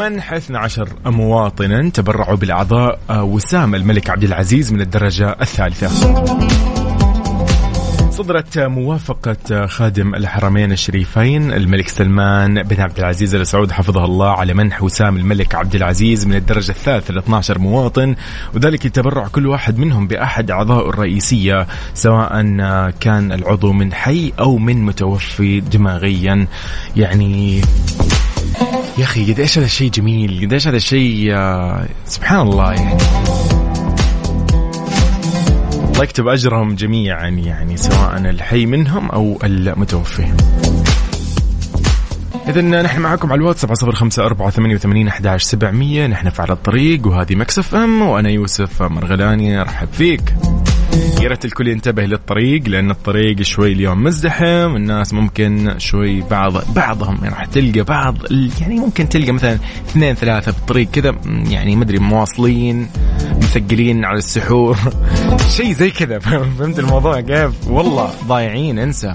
منح 0.00 0.32
12 0.32 0.88
مواطنا 1.06 1.90
تبرعوا 1.90 2.36
بالاعضاء 2.36 2.98
وسام 3.10 3.74
الملك 3.74 4.10
عبد 4.10 4.24
العزيز 4.24 4.72
من 4.72 4.80
الدرجة 4.80 5.36
الثالثة. 5.40 5.90
صدرت 8.20 8.58
موافقة 8.58 9.66
خادم 9.66 10.14
الحرمين 10.14 10.72
الشريفين 10.72 11.52
الملك 11.52 11.88
سلمان 11.88 12.62
بن 12.62 12.80
عبد 12.80 12.98
العزيز 12.98 13.34
ال 13.34 13.46
سعود 13.46 13.72
حفظه 13.72 14.04
الله 14.04 14.30
على 14.30 14.54
منح 14.54 14.82
وسام 14.82 15.16
الملك 15.16 15.54
عبد 15.54 15.74
العزيز 15.74 16.26
من 16.26 16.34
الدرجة 16.34 16.70
الثالثة 16.70 17.14
ل 17.14 17.18
12 17.18 17.58
مواطن 17.58 18.16
وذلك 18.54 18.86
لتبرع 18.86 19.28
كل 19.28 19.46
واحد 19.46 19.78
منهم 19.78 20.06
بأحد 20.06 20.50
أعضائه 20.50 20.88
الرئيسية 20.88 21.66
سواء 21.94 22.30
كان 23.00 23.32
العضو 23.32 23.72
من 23.72 23.92
حي 23.92 24.32
أو 24.38 24.58
من 24.58 24.84
متوفي 24.84 25.60
دماغيا. 25.60 26.46
يعني 26.96 27.60
يا 28.98 29.04
أخي 29.04 29.32
قد 29.32 29.40
إيش 29.40 29.58
هذا 29.58 29.66
الشيء 29.66 29.90
جميل 29.90 30.46
قد 30.46 30.52
إيش 30.52 30.68
هذا 30.68 30.76
الشيء 30.76 31.36
سبحان 32.06 32.40
الله 32.40 32.72
يعني. 32.72 33.39
الله 36.00 36.08
يكتب 36.08 36.28
أجرهم 36.28 36.74
جميعا 36.74 37.28
يعني 37.28 37.76
سواء 37.76 38.16
الحي 38.16 38.66
منهم 38.66 39.10
أو 39.10 39.38
المتوفي 39.44 40.26
إذا 42.48 42.60
نحن 42.60 43.00
معكم 43.00 43.32
على 43.32 43.38
الواتساب 43.38 43.74
صفر 43.74 43.92
خمسة 43.92 44.22
أربعة 44.22 44.50
ثمانية 44.50 44.74
وثمانين 44.74 45.08
أحداش 45.08 45.42
سبعمية. 45.42 46.06
نحن 46.06 46.30
في 46.30 46.42
على 46.42 46.52
الطريق 46.52 47.06
وهذه 47.06 47.34
مكسف 47.34 47.74
أم 47.74 48.02
وأنا 48.02 48.30
يوسف 48.30 48.82
مرغلاني 48.82 49.60
أرحب 49.60 49.88
فيك. 49.92 50.34
يا 51.22 51.28
ريت 51.28 51.44
الكل 51.44 51.68
ينتبه 51.68 52.02
للطريق 52.02 52.68
لأن 52.68 52.90
الطريق 52.90 53.42
شوي 53.42 53.72
اليوم 53.72 54.04
مزدحم 54.04 54.76
الناس 54.76 55.14
ممكن 55.14 55.74
شوي 55.78 56.20
بعض 56.20 56.52
بعضهم 56.74 57.18
يعني 57.22 57.34
راح 57.34 57.44
تلقى 57.44 57.82
بعض 57.82 58.16
يعني 58.60 58.80
ممكن 58.80 59.08
تلقى 59.08 59.32
مثلا 59.32 59.58
اثنين 59.88 60.14
ثلاثة 60.14 60.52
بالطريق 60.52 60.90
كذا 60.90 61.14
يعني 61.26 61.76
ما 61.76 61.84
أدري 61.84 61.98
مواصلين. 61.98 62.88
مثقلين 63.40 64.04
على 64.04 64.18
السحور. 64.18 64.78
شيء 65.56 65.72
زي 65.72 65.90
كذا. 65.90 66.18
فهمت 66.58 66.78
الموضوع؟ 66.78 67.20
كيف؟ 67.20 67.50
والله 67.68 68.10
ضايعين. 68.26 68.78
انسى. 68.78 69.14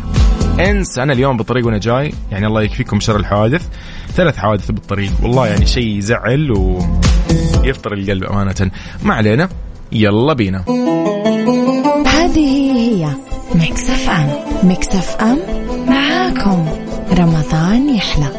انسى. 0.59 1.03
أنا 1.03 1.13
اليوم 1.13 1.37
بالطريق 1.37 1.65
وأنا 1.65 1.77
جاي. 1.77 2.13
يعني 2.31 2.47
الله 2.47 2.61
يكفيكم 2.61 2.99
شر 2.99 3.15
الحوادث. 3.15 3.67
ثلاث 4.13 4.37
حوادث 4.37 4.71
بالطريق. 4.71 5.11
والله 5.23 5.47
يعني 5.47 5.65
شيء 5.65 5.87
يزعل 5.87 6.51
ويفطر 6.51 7.93
القلب 7.93 8.23
أمانة. 8.23 8.71
ما 9.03 9.13
علينا. 9.13 9.49
يلا 9.91 10.33
بينا. 10.33 10.63
هذه 12.07 12.71
هي 12.77 13.07
Mix 13.55 13.89
FM 13.89 14.29
Mix 14.63 14.87
FM 14.87 15.37
معاكم. 15.87 16.65
رمضان 17.19 17.95
يحلى. 17.95 18.34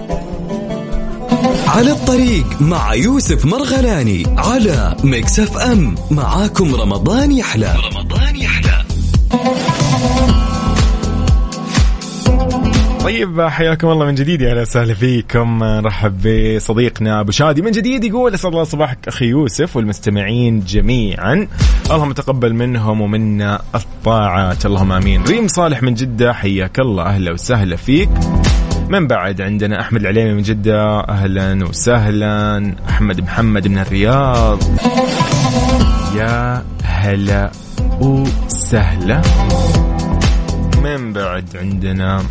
على 1.77 1.91
الطريق 1.91 2.63
مع 2.63 2.95
يوسف 2.95 3.45
مرغلاني 3.45 4.25
على 4.37 4.97
Mix 5.05 5.41
FM. 5.41 5.95
معاكم 6.11 6.75
رمضان 6.75 7.33
يحلى. 7.33 7.75
رمضان 7.93 8.37
يحلى. 8.37 8.85
طيب 13.01 13.41
حياكم 13.41 13.89
الله 13.89 14.07
من 14.07 14.15
جديد 14.15 14.41
يا 14.41 14.51
أهلا 14.51 14.63
وسهلا 14.63 14.95
فيكم. 14.95 15.65
نرحب 15.65 16.23
بصديقنا 16.57 17.21
أبو 17.21 17.31
شادي. 17.31 17.63
من 17.63 17.71
جديد 17.71 18.05
يقول 18.05 18.35
اسعد 18.35 18.53
الله 18.53 18.65
صباحك 18.65 18.99
أخي 19.09 19.25
يوسف 19.25 19.77
والمستمعين 19.77 20.61
جميعا. 20.61 21.49
اللهم 21.91 22.13
تقبل 22.13 22.55
منهم 22.55 23.01
ومنا 23.01 23.63
الطاعات. 23.75 24.67
اللهم 24.67 24.93
آمين. 24.93 25.23
ريم 25.23 25.49
صالح 25.49 25.83
من 25.83 25.95
جدة 25.95 26.33
حياك 26.33 26.79
الله. 26.79 27.03
أهلا 27.03 27.33
وسهلا 27.33 27.77
فيك. 27.77 28.09
من 28.89 29.07
بعد 29.07 29.41
عندنا 29.41 29.81
أحمد 29.81 30.01
العليمي 30.01 30.33
من 30.33 30.43
جدة. 30.43 31.01
أهلا 31.01 31.65
وسهلا. 31.65 32.75
أحمد 32.89 33.21
محمد 33.21 33.69
من 33.69 33.79
الرياض. 33.79 34.63
يا 36.17 36.63
هلا 36.85 37.51
وسهلا. 38.01 39.23
من 40.85 41.13
بعد 41.13 41.45
عندنا 41.55 42.23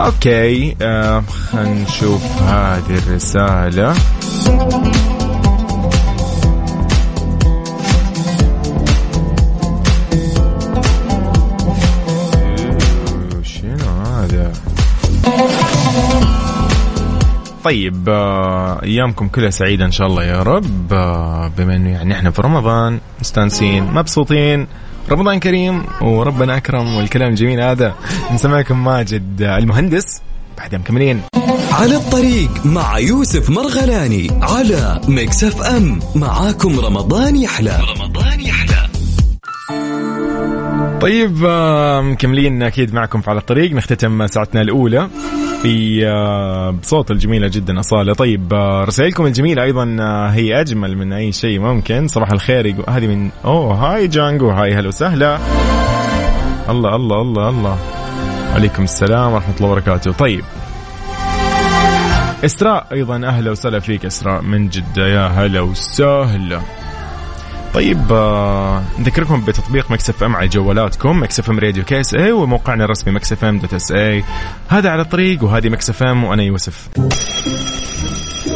أوكي 0.00 0.76
آه 0.82 1.20
خلينا 1.20 1.82
نشوف 1.82 2.42
هذه 2.42 2.98
الرسالة. 3.06 3.94
طيب 17.64 18.08
آه، 18.08 18.82
أيامكم 18.82 19.28
كلها 19.28 19.50
سعيدة 19.50 19.84
إن 19.84 19.92
شاء 19.92 20.06
الله 20.06 20.24
يا 20.24 20.42
رب. 20.42 20.92
آه، 20.92 21.52
بما 21.58 21.76
إنه 21.76 21.90
يعني 21.90 22.14
إحنا 22.14 22.30
في 22.30 22.42
رمضان 22.42 23.00
مستانسين 23.20 23.84
مبسوطين. 23.84 24.66
رمضان 25.10 25.38
كريم 25.38 25.82
وربنا 26.00 26.56
أكرم 26.56 26.96
والكلام 26.96 27.30
الجميل 27.30 27.60
هذا 27.60 27.94
نسمعكم 28.32 28.84
ماجد 28.84 29.42
المهندس 29.42 30.22
بعدها 30.58 30.78
مكملين 30.78 31.20
على 31.72 31.96
الطريق 31.96 32.66
مع 32.66 32.98
يوسف 32.98 33.50
مرغلاني 33.50 34.30
على 34.42 35.00
Mix 35.08 35.44
FM. 35.44 35.98
معاكم 36.14 36.80
رمضان 36.80 37.36
يحلى. 37.36 37.78
رمضان 37.96 38.40
يحلى. 38.40 38.88
طيب 41.00 41.44
آه، 41.46 42.00
مكملين 42.00 42.62
أكيد 42.62 42.94
معكم 42.94 43.20
في 43.20 43.30
على 43.30 43.38
الطريق. 43.38 43.72
نختتم 43.72 44.26
ساعتنا 44.26 44.60
الأولى. 44.60 45.08
في 45.62 46.06
آه، 46.06 46.70
بصوت 46.70 47.10
الجميلة 47.10 47.48
جدا 47.48 47.80
أصالة. 47.80 48.12
طيب 48.14 48.52
آه، 48.52 48.84
رسائلكم 48.84 49.26
الجميلة 49.26 49.62
أيضا 49.62 49.96
آه، 50.00 50.28
هي 50.28 50.60
أجمل 50.60 50.96
من 50.96 51.12
أي 51.12 51.32
شيء 51.32 51.60
ممكن. 51.60 52.08
صباح 52.08 52.32
الخير 52.32 52.66
يقول 52.66 52.84
هذه 52.88 53.06
من 53.06 53.30
أوه 53.44 53.74
hi 53.74 54.08
جانجو 54.08 54.50
hi 54.50 54.74
هلا 54.74 54.88
وسهلا. 54.88 55.38
الله 56.68 56.96
الله 56.96 57.20
الله 57.20 57.48
الله. 57.48 57.78
عليكم 58.54 58.82
السلام 58.82 59.32
ورحمة 59.32 59.54
الله 59.56 59.68
وبركاته. 59.68 60.12
طيب. 60.12 60.44
إسراء 62.44 62.86
أيضا 62.92 63.26
أهلا 63.26 63.50
وسهلا 63.50 63.80
فيك 63.80 64.04
إسراء 64.04 64.42
من 64.42 64.68
جدة. 64.68 65.06
يا 65.06 65.26
هلا 65.26 65.60
وسهلا. 65.60 66.60
طيب 67.74 68.12
آه، 68.12 68.82
نذكركم 68.98 69.40
بتطبيق 69.40 69.90
Mix 69.90 70.22
FM 70.22 70.36
على 70.36 70.48
جوالاتكم 70.48 71.22
Mix 71.22 71.50
FM 71.50 71.58
Radio 71.58 71.84
KSA 71.84 72.32
وموقعنا 72.32 72.84
الرسمي 72.84 73.12
Mix 73.12 73.44
FM 73.44 73.58
dot 73.58 73.74
SA. 73.74 74.24
هذا 74.68 74.90
على 74.90 75.02
الطريق 75.02 75.44
وهذه 75.44 75.68
Mix 75.68 76.02
FM 76.02 76.24
وأنا 76.24 76.42
يوسف. 76.42 76.88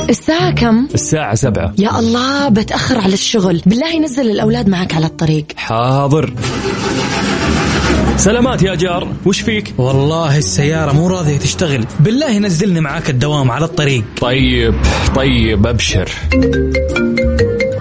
الساعة 0.08 0.50
كم؟ 0.50 0.88
الساعة 0.94 1.34
سبعة. 1.34 1.74
يا 1.78 1.98
الله 1.98 2.48
بتأخر 2.48 2.98
على 2.98 3.14
الشغل. 3.14 3.62
بالله 3.66 3.98
نزل 3.98 4.30
الأولاد 4.30 4.68
معك 4.68 4.94
على 4.94 5.06
الطريق. 5.06 5.46
حاضر. 5.56 6.34
سلامات 8.16 8.62
يا 8.62 8.74
جار. 8.74 9.08
وش 9.26 9.40
فيك؟ 9.40 9.74
والله 9.78 10.38
السيارة 10.38 10.92
مو 10.92 11.08
راضية 11.08 11.38
تشتغل. 11.38 11.86
بالله 12.00 12.38
نزلني 12.38 12.80
معاك 12.80 13.10
الدوام 13.10 13.50
على 13.50 13.64
الطريق. 13.64 14.04
طيب 14.20 14.74
طيب 15.14 15.66
أبشر. 15.66 16.10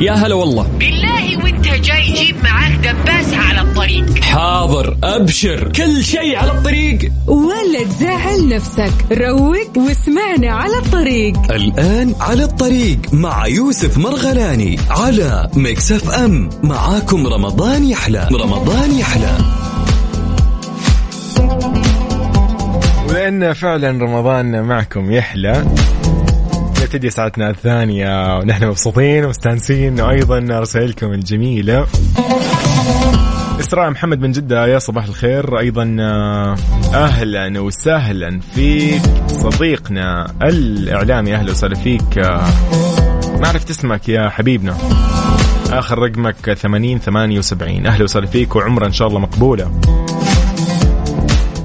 يا 0.03 0.13
هلا 0.13 0.35
والله. 0.35 0.67
بالله 0.79 1.43
وانت 1.43 1.65
جاي 1.65 2.13
جيب 2.13 2.35
معاك 2.43 2.71
دباسة 2.71 3.37
على 3.37 3.61
الطريق. 3.61 4.23
حاضر 4.23 4.97
أبشر. 5.03 5.71
كل 5.71 6.03
شيء 6.03 6.35
على 6.35 6.51
الطريق. 6.51 7.11
ولا 7.27 7.83
تزعل 7.83 8.49
نفسك. 8.49 8.93
روق 9.11 9.77
واسمعنا 9.77 10.53
على 10.53 10.77
الطريق. 10.77 11.51
الآن 11.51 12.15
على 12.19 12.43
الطريق 12.43 12.99
مع 13.13 13.47
يوسف 13.47 13.97
مرغلاني 13.97 14.79
على 14.89 15.49
Mix 15.55 15.91
FM 15.91 16.49
معاكم 16.63 17.27
رمضان 17.27 17.89
يحلى. 17.89 18.29
رمضان 18.33 18.99
يحلى. 18.99 19.37
ولان 23.09 23.53
فعلا 23.53 23.89
رمضان 23.89 24.61
معكم 24.63 25.11
يحلى. 25.11 25.65
نبتدي 26.83 27.09
ساعتنا 27.09 27.49
الثانية. 27.49 28.37
ونحن 28.37 28.65
مبسوطين 28.65 29.25
ومستانسين. 29.25 30.01
وأيضا 30.01 30.39
رسائلكم 30.39 31.13
الجميلة. 31.13 31.87
إسراء 33.59 33.89
محمد 33.89 34.19
من 34.19 34.31
جدة. 34.31 34.67
يا 34.67 34.79
صباح 34.79 35.05
الخير. 35.05 35.59
أيضا 35.59 35.97
أهلا 36.93 37.59
وسهلا 37.59 38.39
فيك 38.55 39.01
صديقنا 39.27 40.33
الإعلامي. 40.43 41.35
أهلا 41.35 41.51
وسهلا 41.51 41.75
فيك. 41.75 42.17
ما 43.39 43.47
عرفت 43.47 43.69
اسمك 43.69 44.09
يا 44.09 44.29
حبيبنا. 44.29 44.77
آخر 45.71 45.99
رقمك 45.99 46.53
80 46.53 46.99
78 46.99 47.87
أهلا 47.87 48.03
وسهلا 48.03 48.25
فيك. 48.25 48.55
وعمرة 48.55 48.85
إن 48.85 48.93
شاء 48.93 49.07
الله 49.07 49.19
مقبولة. 49.19 49.71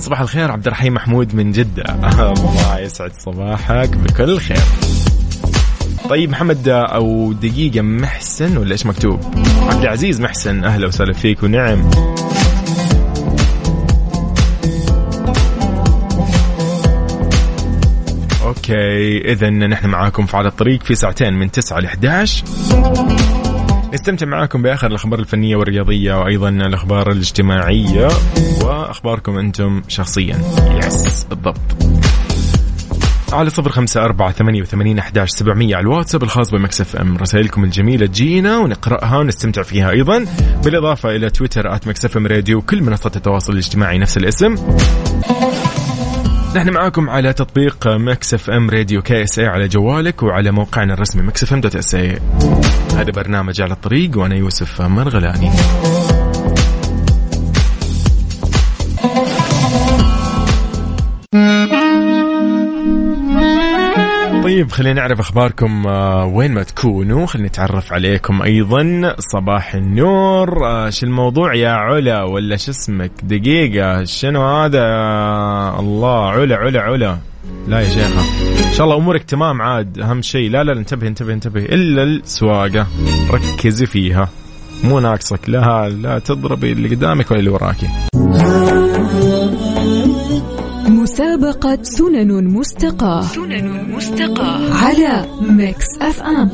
صباح 0.08 0.20
الخير 0.20 0.50
عبد 0.52 0.66
الرحيم 0.66 0.94
محمود 0.94 1.34
من 1.34 1.52
جدة. 1.52 1.84
الله 2.32 2.78
يسعد 2.78 3.12
صباحك 3.18 3.96
بكل 3.96 4.38
خير. 4.38 4.58
طيب 6.08 6.30
محمد 6.30 6.68
أو 6.68 7.32
دقيقة 7.32 7.80
محسن 7.80 8.56
ولا 8.56 8.72
إيش 8.72 8.86
مكتوب؟ 8.86 9.20
عبد 9.62 9.82
العزيز 9.82 10.20
محسن 10.20 10.64
أهلا 10.64 10.86
وسهلا 10.86 11.12
فيك 11.12 11.42
ونعم. 11.42 11.90
Okay 18.42 19.18
اذا 19.32 19.50
نحن 19.50 19.86
معاكم 19.86 20.26
في 20.26 20.36
على 20.36 20.48
الطريق 20.48 20.82
في 20.82 20.94
ساعتين 20.94 21.34
من 21.34 21.50
9 21.50 21.80
ل 21.80 21.84
11 21.84 23.47
نستمتع 23.94 24.27
معاكم 24.27 24.62
بآخر 24.62 24.87
الأخبار 24.87 25.18
الفنية 25.18 25.57
والرياضية 25.57 26.14
وأيضا 26.14 26.48
الأخبار 26.48 27.11
الاجتماعية 27.11 28.09
وأخباركم 28.64 29.38
أنتم 29.38 29.83
شخصيا. 29.88 30.38
yes 30.84 31.24
بالضبط. 31.24 31.61
على 33.33 33.51
صفر 33.51 33.70
خمسة 33.70 34.05
أربعة 34.05 34.33
ثمانية 34.33 34.62
وثمانين 34.62 34.98
أحداش 34.98 35.31
سبعمية 35.31 35.77
على 35.77 35.83
الواتساب 35.83 36.22
الخاص 36.22 36.51
ب 36.50 36.62
Mix 36.62 36.96
FM 36.96 37.16
رسائلكم 37.16 37.64
الجميلة 37.64 38.07
تجينا 38.07 38.59
ونقرأها 38.59 39.18
ونستمتع 39.18 39.62
فيها 39.62 39.90
أيضا. 39.90 40.24
بالإضافة 40.64 41.11
إلى 41.16 41.31
تويتر 41.31 41.74
at 41.74 41.88
Mix 41.88 42.16
FM 42.16 42.26
Radio 42.26 42.58
وكل 42.59 42.83
منصات 42.83 43.16
التواصل 43.16 43.53
الاجتماعي 43.53 43.98
نفس 43.98 44.16
الاسم. 44.16 44.55
نحن 46.56 46.70
معاكم 46.70 47.11
على 47.11 47.32
تطبيق 47.32 47.88
Mix 47.88 48.50
FM 48.50 48.70
Radio 48.70 49.02
KSA 49.02 49.46
على 49.46 49.68
جوالك 49.68 50.22
وعلى 50.22 50.50
موقعنا 50.50 50.94
الرسمي 50.94 51.22
Mix 51.22 51.52
FM 51.52 51.61
dot 51.61 51.76
SA. 51.76 52.18
هذا 52.96 53.11
برنامج 53.11 53.61
على 53.61 53.72
الطريق 53.72 54.18
وأنا 54.18 54.34
يوسف 54.34 54.80
مرغلاني. 54.82 55.50
طيب 64.58 64.70
خلينا 64.70 65.00
نعرف 65.00 65.20
أخباركم 65.20 65.86
آه، 65.86 66.24
وين 66.24 66.54
ما 66.54 66.62
تكونوا. 66.62 67.26
خلينا 67.26 67.48
نتعرف 67.48 67.92
عليكم 67.92 68.42
أيضا. 68.42 69.14
صباح 69.18 69.74
النور. 69.74 70.66
آه، 70.66 70.90
شو 70.90 71.06
الموضوع 71.06 71.54
يا 71.54 71.70
علا؟ 71.70 72.22
ولا 72.22 72.56
شو 72.56 72.70
اسمك؟ 72.70 73.10
دقيقة 73.22 74.04
شنو 74.04 74.42
هذا؟ 74.42 74.84
الله 75.78 76.28
علا 76.28 76.56
علا 76.56 76.80
علا. 76.80 77.18
لا 77.68 77.80
يا 77.80 77.88
شيخة. 77.88 78.20
إن 78.68 78.72
شاء 78.72 78.84
الله 78.84 78.96
أمورك 78.96 79.22
تمام 79.22 79.62
عاد. 79.62 79.98
أهم 79.98 80.22
شيء 80.22 80.50
لا 80.50 80.64
لا 80.64 80.72
انتبه 80.72 81.06
انتبه 81.06 81.32
انتبه. 81.32 81.60
إلا 81.60 82.02
السواقة. 82.02 82.86
ركزي 83.30 83.86
فيها. 83.86 84.28
مو 84.84 85.00
ناقصك. 85.00 85.48
لا 85.48 85.88
لا 85.88 86.18
تضربي 86.18 86.72
اللي 86.72 86.88
قدامك 86.88 87.30
ولا 87.30 87.40
اللي 87.40 87.50
وراكي. 87.50 87.88
مسابقة 91.12 91.78
سنن 91.82 92.44
مستقاة. 92.44 93.22
سنن 93.22 93.94
مستقاة. 93.96 94.74
على 94.74 95.24
Mix 95.40 95.87
FM. 96.00 96.50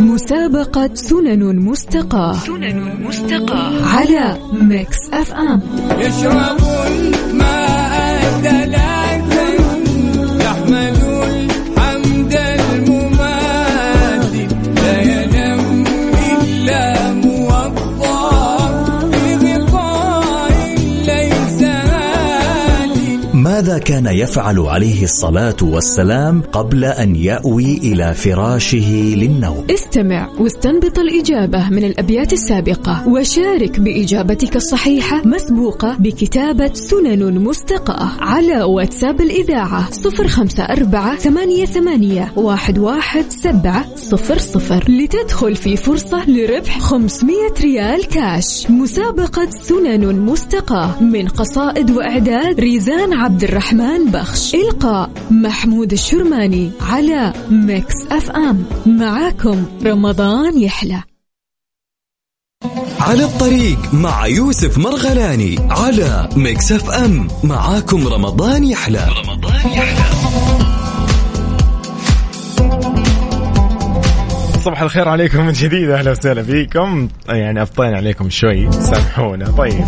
مسابقة 0.00 0.90
سنن 0.94 1.56
مستقاة. 1.56 2.32
سنن 2.32 3.06
مستقاة. 3.06 3.86
على 3.96 4.36
Mix 4.52 4.98
FM. 5.12 5.60
يشربون 5.98 7.17
كان 23.78 24.06
يفعل 24.06 24.58
عليه 24.58 25.04
الصلاة 25.04 25.56
والسلام 25.62 26.42
قبل 26.52 26.84
أن 26.84 27.16
يأوي 27.16 27.78
إلى 27.78 28.14
فراشه 28.14 29.14
للنوم. 29.16 29.66
استمع 29.70 30.28
واستنبط 30.38 30.98
الإجابة 30.98 31.70
من 31.70 31.84
الأبيات 31.84 32.32
السابقة 32.32 33.08
وشارك 33.08 33.80
بإجابتك 33.80 34.56
الصحيحة 34.56 35.22
مسبوقة 35.24 35.96
بكتابة 35.98 36.70
سنن 36.74 37.38
مستقاة 37.38 38.10
على 38.20 38.62
واتساب 38.62 39.20
الإذاعة 39.20 39.90
صفر 39.90 40.28
خمسة 40.28 40.62
أربعة 40.62 41.16
ثمانية, 41.16 41.64
ثمانية 41.64 42.32
واحد, 42.36 42.78
واحد 42.78 43.24
سبعة 43.30 43.96
صفر 43.96 44.38
صفر 44.38 44.84
لتدخل 44.88 45.56
في 45.56 45.76
فرصة 45.76 46.30
لربح 46.30 46.78
500 46.78 47.34
ريال 47.60 48.06
كاش. 48.06 48.70
مسابقة 48.70 49.50
سنن 49.50 50.20
مستقاة 50.20 51.02
من 51.02 51.28
قصائد 51.28 51.90
وإعداد 51.90 52.60
ريزان 52.60 53.12
عبد 53.12 53.44
الرحمن 53.44 53.67
بخش. 53.72 54.54
إلقاء 54.54 55.10
محمود 55.30 55.92
الشرماني 55.92 56.70
على 56.80 57.32
Mix 57.50 57.94
FM. 58.10 58.64
معاكم 58.86 59.66
رمضان 59.84 60.60
يحلى. 60.60 61.02
على 63.00 63.24
الطريق 63.24 63.94
مع 63.94 64.26
يوسف 64.26 64.78
مرغلاني 64.78 65.58
على 65.70 66.28
Mix 66.36 66.72
FM. 66.72 67.28
معاكم 67.44 68.08
رمضان 68.08 68.64
يحلى. 68.64 69.08
رمضان 69.24 69.70
يحلى. 69.70 70.04
صباح 74.64 74.82
الخير 74.82 75.08
عليكم 75.08 75.46
من 75.46 75.52
جديد 75.52 75.90
أهلا 75.90 76.10
وسهلا 76.10 76.42
فيكم. 76.42 77.08
يعني 77.28 77.62
ابطين 77.62 77.94
عليكم 77.94 78.30
شوي 78.30 78.72
سامحونا. 78.72 79.50
طيب. 79.50 79.84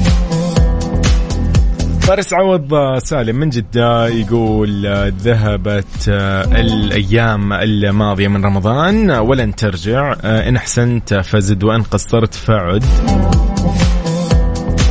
فارس 2.11 2.35
عوض 2.35 2.99
سالم 2.99 3.37
من 3.37 3.51
جدة 3.51 4.09
يقول 4.09 4.87
ذهبت 5.11 6.09
الأيام 6.09 7.53
الماضية 7.53 8.29
من 8.29 8.45
رمضان 8.45 9.11
ولن 9.11 9.55
ترجع 9.55 10.15
إن 10.25 10.57
أحسنت 10.57 11.15
فزد 11.15 11.65
وإن 11.65 11.83
قصرت 11.83 12.35
فعد. 12.35 12.85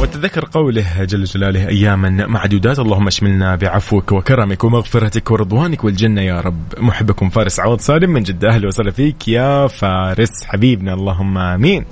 وتذكر 0.01 0.45
قوله 0.45 1.03
جل 1.03 1.23
جلاله 1.23 1.67
أياما 1.67 2.09
معدودات 2.09 2.79
اللهم 2.79 3.07
اشملنا 3.07 3.55
بعفوك 3.55 4.11
وكرمك 4.11 4.63
ومغفرتك 4.63 5.31
ورضوانك 5.31 5.83
والجنة 5.83 6.21
يا 6.21 6.41
رب. 6.41 6.63
محبكم 6.77 7.29
فارس 7.29 7.59
عوض 7.59 7.79
سالم 7.79 8.09
من 8.09 8.23
جدة 8.23 8.49
أهلا 8.49 8.67
وسهلا 8.67 8.91
فيك 8.91 9.27
يا 9.27 9.67
فارس 9.67 10.43
حبيبنا 10.45 10.93
اللهم 10.93 11.37
آمين. 11.37 11.85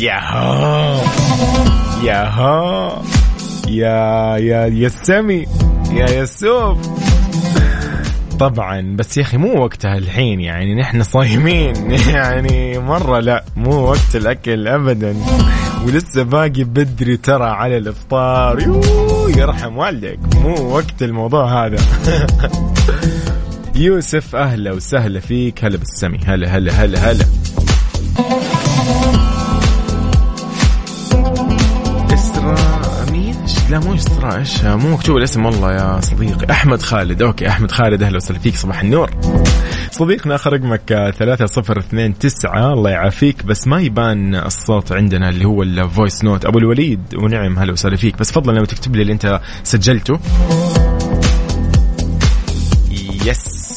ياهو 0.00 1.00
ياهو 2.04 3.02
يا 3.68 4.36
يا 4.36 4.66
يا 4.66 4.86
السمي 4.86 5.46
يا 5.92 6.10
يسوف 6.10 6.78
طبعا 8.40 8.96
بس 8.96 9.16
يا 9.16 9.22
أخي 9.22 9.36
مو 9.36 9.62
وقتها 9.62 9.98
الحين 9.98 10.40
يعني 10.40 10.74
نحن 10.74 11.02
صايمين. 11.02 11.90
يعني 12.14 12.78
مرة 12.78 13.20
لا 13.20 13.44
مو 13.56 13.74
وقت 13.74 14.16
الأكل 14.16 14.68
ابدا. 14.68 15.16
ولسه 15.86 16.22
باقي 16.22 16.64
بدري 16.64 17.16
ترى 17.16 17.44
على 17.44 17.76
الإفطار. 17.76 18.60
يو 18.62 18.80
يرحم 19.28 19.76
والدك. 19.76 20.18
مو 20.36 20.74
وقت 20.74 21.02
الموضوع 21.02 21.66
هذا. 21.66 21.76
يوسف 23.76 24.36
أهلا 24.36 24.72
وسهلا 24.72 25.20
فيك. 25.20 25.64
هلا 25.64 25.76
بالسمي 25.76 26.18
هلا 26.26 26.56
هلا 26.56 26.72
هلا 26.72 26.98
هلا. 26.98 27.24
لا 33.70 33.78
مو 33.78 33.92
إيش؟ 33.92 34.64
مو 34.64 34.94
مكتوب 34.94 35.16
الاسم 35.16 35.46
والله 35.46 35.72
يا 35.72 36.00
صديقي. 36.00 36.50
أحمد 36.50 36.82
خالد. 36.82 37.22
okay 37.22 37.48
أحمد 37.48 37.70
خالد. 37.70 38.02
أهلا 38.02 38.16
وسهلا 38.16 38.38
فيك 38.38 38.56
صباح 38.56 38.80
النور. 38.80 39.10
صديقنا 39.90 40.34
اخر 40.34 40.52
رقمك 40.52 41.12
3029 41.18 42.72
الله 42.72 42.90
يعافيك. 42.90 43.44
بس 43.44 43.66
ما 43.66 43.80
يبان 43.80 44.34
الصوت 44.34 44.92
عندنا 44.92 45.28
اللي 45.28 45.44
هو 45.44 45.62
ال 45.62 45.72
voice 45.72 46.24
note 46.24 46.44
أبو 46.44 46.58
الوليد 46.58 47.00
ونعم 47.14 47.58
هلا 47.58 47.72
وسهلا 47.72 47.96
فيك. 47.96 48.18
بس 48.18 48.32
فضلا 48.32 48.58
لو 48.58 48.64
تكتب 48.64 48.96
لي 48.96 49.02
اللي 49.02 49.12
أنت 49.12 49.40
سجلته. 49.64 50.18
yes 53.24 53.67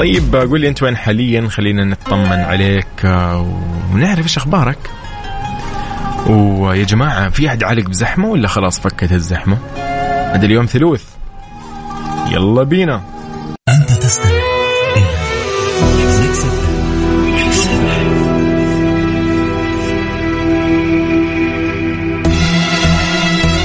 طيب 0.00 0.36
قول 0.36 0.60
لي 0.60 0.68
أنت 0.68 0.82
وين 0.82 0.96
حاليا؟ 0.96 1.48
خلينا 1.48 1.84
نطمن 1.84 2.38
عليك 2.38 2.86
آه، 3.04 3.58
ونعرف 3.92 4.22
إيش 4.22 4.36
أخبارك. 4.36 4.78
ويا 6.26 6.84
جماعة 6.84 7.28
في 7.28 7.48
أحد 7.48 7.64
عالق 7.64 7.88
بزحمة 7.88 8.28
ولا 8.28 8.48
خلاص 8.48 8.80
فكت 8.80 9.12
الزحمة؟ 9.12 9.58
هذا 10.34 10.46
اليوم 10.46 10.66
ثلوث 10.66 11.04
يلا 12.30 12.62
بينا. 12.62 13.02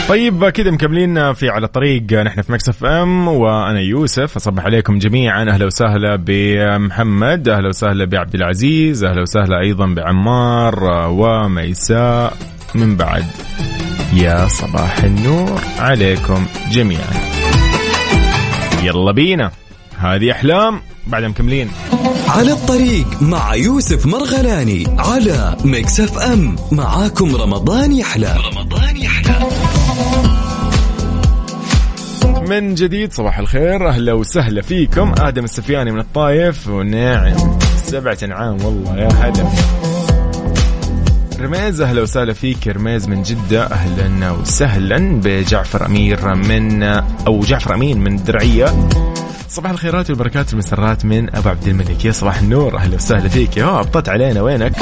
طيب 0.09 0.49
كذا 0.49 0.71
مكملين 0.71 1.33
في 1.33 1.49
على 1.49 1.67
طريق 1.67 2.13
نحن 2.13 2.41
في 2.41 2.51
مكسف 2.51 2.85
أم 2.85 3.27
وأنا 3.27 3.79
يوسف. 3.79 4.35
أصبح 4.35 4.63
عليكم 4.63 4.99
جميعا. 4.99 5.45
أهلا 5.49 5.65
وسهلا 5.65 6.15
بمحمد. 6.15 7.49
أهلا 7.49 7.67
وسهلا 7.67 8.05
بعبد 8.05 8.35
العزيز. 8.35 9.03
أهلا 9.03 9.21
وسهلا 9.21 9.59
أيضا 9.59 9.85
بعمار 9.85 10.83
وميساء. 11.09 12.33
من 12.75 12.95
بعد 12.95 13.25
يا 14.13 14.47
صباح 14.47 15.03
النور. 15.03 15.61
عليكم 15.79 16.45
جميعا. 16.71 17.13
يلا 18.83 19.11
بينا. 19.11 19.51
هذه 19.97 20.31
أحلام. 20.31 20.81
بعد 21.07 21.23
مكملين. 21.23 21.69
على 22.27 22.51
الطريق 22.51 23.21
مع 23.21 23.55
يوسف 23.55 24.05
مرغلاني 24.05 24.87
على 24.97 25.57
ميكس 25.65 25.99
اف 25.99 26.17
أم. 26.17 26.55
معاكم 26.71 27.35
رمضان 27.35 27.91
يحلى. 27.91 28.35
رمضان 28.53 28.97
يحلى. 28.97 29.49
من 32.49 32.75
جديد. 32.75 33.13
صباح 33.13 33.39
الخير. 33.39 33.89
أهلا 33.89 34.13
وسهلا 34.13 34.61
فيكم. 34.61 35.13
آدم 35.19 35.43
السفياني 35.43 35.91
من 35.91 35.99
الطايف 35.99 36.67
ونعم. 36.67 37.59
سبعة 37.75 38.17
انعام 38.23 38.57
والله 38.65 38.97
يا 38.97 39.07
هلا 39.07 39.49
رميز 41.41 41.81
أهلا 41.81 42.01
وسهلا 42.01 42.33
فيك. 42.33 42.67
رميز 42.67 43.07
من 43.07 43.23
جدة 43.23 43.63
أهلا 43.63 44.31
وسهلا 44.31 45.21
بجعفر 45.23 45.85
أمير 45.85 46.35
من 46.35 46.83
أو 47.27 47.39
جعفر 47.39 47.75
أمين 47.75 47.99
من 47.99 48.15
الدرعية 48.15 48.65
صباح 49.49 49.71
الخيرات 49.71 50.09
والبركات 50.09 50.49
والمسرات 50.49 51.05
من 51.05 51.35
أبو 51.35 51.49
عبد 51.49 51.67
الملك. 51.67 52.05
يا 52.05 52.11
صباح 52.11 52.39
النور. 52.39 52.77
أهلا 52.77 52.95
وسهلا 52.95 53.29
فيك. 53.29 53.57
يا 53.57 53.79
أبطت 53.79 54.09
علينا. 54.09 54.41
وينك؟ 54.41 54.73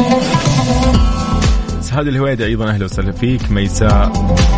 هذا 1.94 2.10
الهويدة 2.10 2.46
أيضا. 2.46 2.70
أهلا 2.70 2.86
وسهلا 2.86 3.12
فيك. 3.12 3.52
ميساء. 3.52 4.12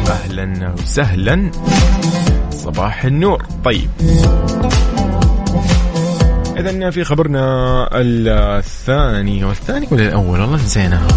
أهلا 0.08 0.74
وسهلا. 0.82 1.52
صباح 2.66 3.06
النور. 3.06 3.46
طيب. 3.66 3.90
إذا 6.58 6.90
في 6.90 7.04
خبرنا 7.04 7.88
الثاني 7.94 9.44
والثاني 9.44 9.88
ولا 9.92 10.08
الأول؟ 10.08 10.40
والله 10.42 10.56
نسينا 10.56 11.08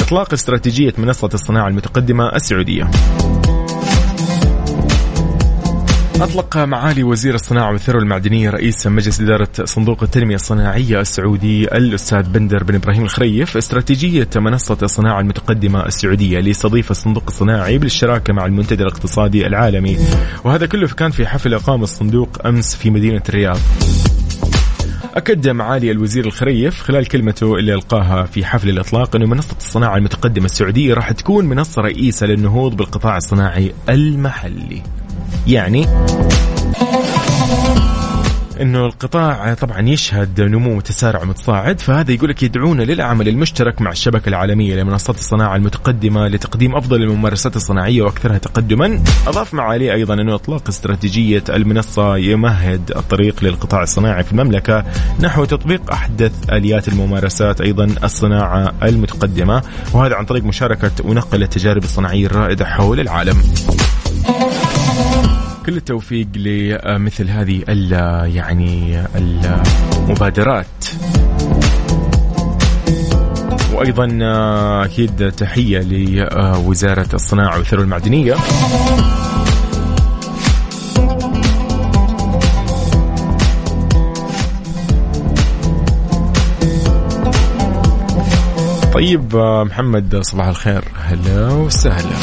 إطلاق 0.00 0.32
استراتيجية 0.32 0.92
منصة 0.98 1.30
الصناعة 1.34 1.68
المتقدمة 1.68 2.28
السعودية. 2.28 2.90
أطلق 6.22 6.56
معالي 6.56 7.02
وزير 7.02 7.34
الصناعة 7.34 7.72
والثروة 7.72 8.02
المعدنية 8.02 8.50
رئيس 8.50 8.86
مجلس 8.86 9.20
إدارة 9.20 9.48
صندوق 9.64 10.02
التنمية 10.02 10.34
الصناعية 10.34 11.00
السعودي 11.00 11.64
الأستاذ 11.64 12.22
بندر 12.22 12.64
بن 12.64 12.74
إبراهيم 12.74 13.02
الخريف 13.02 13.56
استراتيجية 13.56 14.28
منصة 14.36 14.78
الصناعة 14.82 15.20
المتقدمة 15.20 15.86
السعودية 15.86 16.40
ليستضيف 16.40 16.90
الصندوق 16.90 17.24
الصناعي 17.28 17.78
بالشراكة 17.78 18.32
مع 18.32 18.46
المنتدى 18.46 18.82
الاقتصادي 18.82 19.46
العالمي. 19.46 19.98
وهذا 20.44 20.66
كله 20.66 20.88
كان 20.88 21.10
في 21.10 21.26
حفل 21.26 21.54
إقام 21.54 21.82
الصندوق 21.82 22.46
أمس 22.46 22.76
في 22.76 22.90
مدينة 22.90 23.22
الرياض. 23.28 23.58
أكد 25.14 25.48
معالي 25.48 25.90
الوزير 25.90 26.26
الخريف 26.26 26.80
خلال 26.80 27.06
كلمته 27.06 27.54
اللي 27.54 27.74
ألقاها 27.74 28.24
في 28.24 28.44
حفل 28.44 28.68
الإطلاق 28.68 29.16
أنه 29.16 29.26
منصة 29.26 29.56
الصناعة 29.56 29.96
المتقدمة 29.96 30.44
السعودية 30.44 30.94
راح 30.94 31.12
تكون 31.12 31.44
منصة 31.44 31.82
رئيسة 31.82 32.26
للنهوض 32.26 32.76
بالقطاع 32.76 33.16
الصناعي 33.16 33.72
المحلي. 33.88 34.82
يعني 35.46 35.86
إنه 38.60 38.86
القطاع 38.86 39.54
طبعا 39.54 39.88
يشهد 39.88 40.40
نمو 40.40 40.76
وتسارع 40.76 41.24
متصاعد 41.24 41.80
فهذا 41.80 42.12
يقول 42.12 42.30
لك 42.30 42.42
يدعونا 42.42 42.82
للعمل 42.82 43.28
المشترك 43.28 43.80
مع 43.80 43.90
الشبكة 43.90 44.28
العالمية 44.28 44.76
لمنصات 44.76 45.18
الصناعة 45.18 45.56
المتقدمة 45.56 46.28
لتقديم 46.28 46.76
أفضل 46.76 47.02
الممارسات 47.02 47.56
الصناعية 47.56 48.02
وأكثرها 48.02 48.38
تقدما. 48.38 49.02
أضاف 49.26 49.54
معالي 49.54 49.94
أيضا 49.94 50.14
انه 50.14 50.34
إطلاق 50.34 50.68
استراتيجية 50.68 51.44
المنصة 51.48 52.16
يمهد 52.16 52.92
الطريق 52.96 53.44
للقطاع 53.44 53.82
الصناعي 53.82 54.24
في 54.24 54.32
المملكة 54.32 54.84
نحو 55.20 55.44
تطبيق 55.44 55.92
أحدث 55.92 56.32
آليات 56.52 56.88
الممارسات 56.88 57.60
أيضا 57.60 57.84
الصناعة 58.04 58.74
المتقدمة 58.82 59.62
وهذا 59.92 60.14
عن 60.14 60.24
طريق 60.24 60.44
مشاركة 60.44 60.90
ونقل 61.04 61.42
التجارب 61.42 61.84
الصناعية 61.84 62.26
الرائدة 62.26 62.64
حول 62.64 63.00
العالم. 63.00 63.36
كل 65.66 65.76
التوفيق 65.76 66.26
لمثل 66.36 67.28
هذه 67.28 67.62
ال 67.68 67.92
يعني 68.36 69.02
المبادرات. 69.16 70.66
وأيضا 73.74 74.18
أكيد 74.84 75.32
تحية 75.32 75.80
لوزارة 75.80 77.08
الصناعة 77.14 77.58
والثروة 77.58 77.84
المعدنية. 77.84 78.34
طيب 88.94 89.36
محمد 89.70 90.20
صباح 90.22 90.46
الخير. 90.46 90.84
هلا 91.04 91.52
وسهلا. 91.52 92.16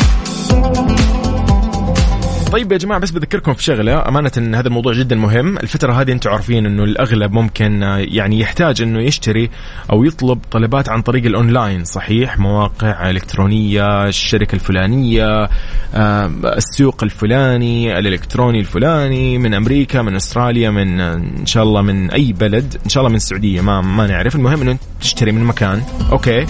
طيب 2.53 2.71
يا 2.71 2.77
جماعة 2.77 2.99
بس 2.99 3.11
بذكركم 3.11 3.53
في 3.53 3.63
شغلة. 3.63 4.07
أمانة 4.07 4.31
إن 4.37 4.55
هذا 4.55 4.67
الموضوع 4.67 4.93
جدا 4.93 5.15
مهم. 5.15 5.57
الفترة 5.57 5.93
هذه 5.93 6.11
أنتم 6.11 6.29
عارفين 6.29 6.65
إنه 6.65 6.83
الأغلب 6.83 7.31
ممكن 7.31 7.83
آه، 7.83 7.97
يعني 7.97 8.39
يحتاج 8.39 8.81
إنه 8.81 8.99
يشتري 8.99 9.49
أو 9.91 10.03
يطلب 10.03 10.39
طلبات 10.51 10.89
عن 10.89 11.01
طريق 11.01 11.25
الأونلاين. 11.25 11.83
صحيح 11.83 12.39
مواقع 12.39 13.09
إلكترونية 13.09 14.07
الشركة 14.07 14.55
الفلانية 14.55 15.49
آه، 15.95 16.31
السوق 16.45 17.03
الفلاني 17.03 17.99
الإلكتروني 17.99 18.59
الفلاني 18.59 19.37
من 19.37 19.53
أمريكا 19.53 20.01
من 20.01 20.15
أستراليا 20.15 20.69
من 20.69 20.99
آه، 20.99 21.13
إن 21.13 21.45
شاء 21.45 21.63
الله 21.63 21.81
من 21.81 22.11
أي 22.11 22.33
بلد 22.33 22.77
إن 22.85 22.89
شاء 22.89 23.01
الله 23.01 23.09
من 23.09 23.17
السعودية 23.17 23.61
ما 23.61 23.81
ما 23.81 24.07
نعرف. 24.07 24.35
المهم 24.35 24.61
إنه 24.61 24.77
تشتري 25.01 25.31
من 25.31 25.43
مكان. 25.43 25.81
Okay. 26.11 26.45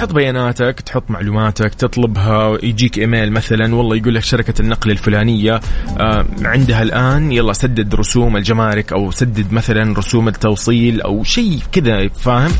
تحط 0.00 0.12
بياناتك 0.12 0.80
تحط 0.80 1.10
معلوماتك 1.10 1.74
تطلبها 1.74 2.58
يجيك 2.62 2.98
إيميل 2.98 3.32
مثلا 3.32 3.74
والله 3.74 3.96
يقول 3.96 4.14
لك 4.14 4.22
شركة 4.22 4.62
النقل 4.62 4.90
الفلانية 4.90 5.60
آه 6.00 6.26
عندها 6.42 6.82
الآن 6.82 7.32
يلا 7.32 7.52
سدد 7.52 7.94
رسوم 7.94 8.36
الجمارك 8.36 8.92
أو 8.92 9.10
سدد 9.10 9.52
مثلا 9.52 9.98
رسوم 9.98 10.28
التوصيل 10.28 11.00
أو 11.00 11.24
شيء 11.24 11.58
كذا 11.72 12.08
فاهم؟ 12.08 12.50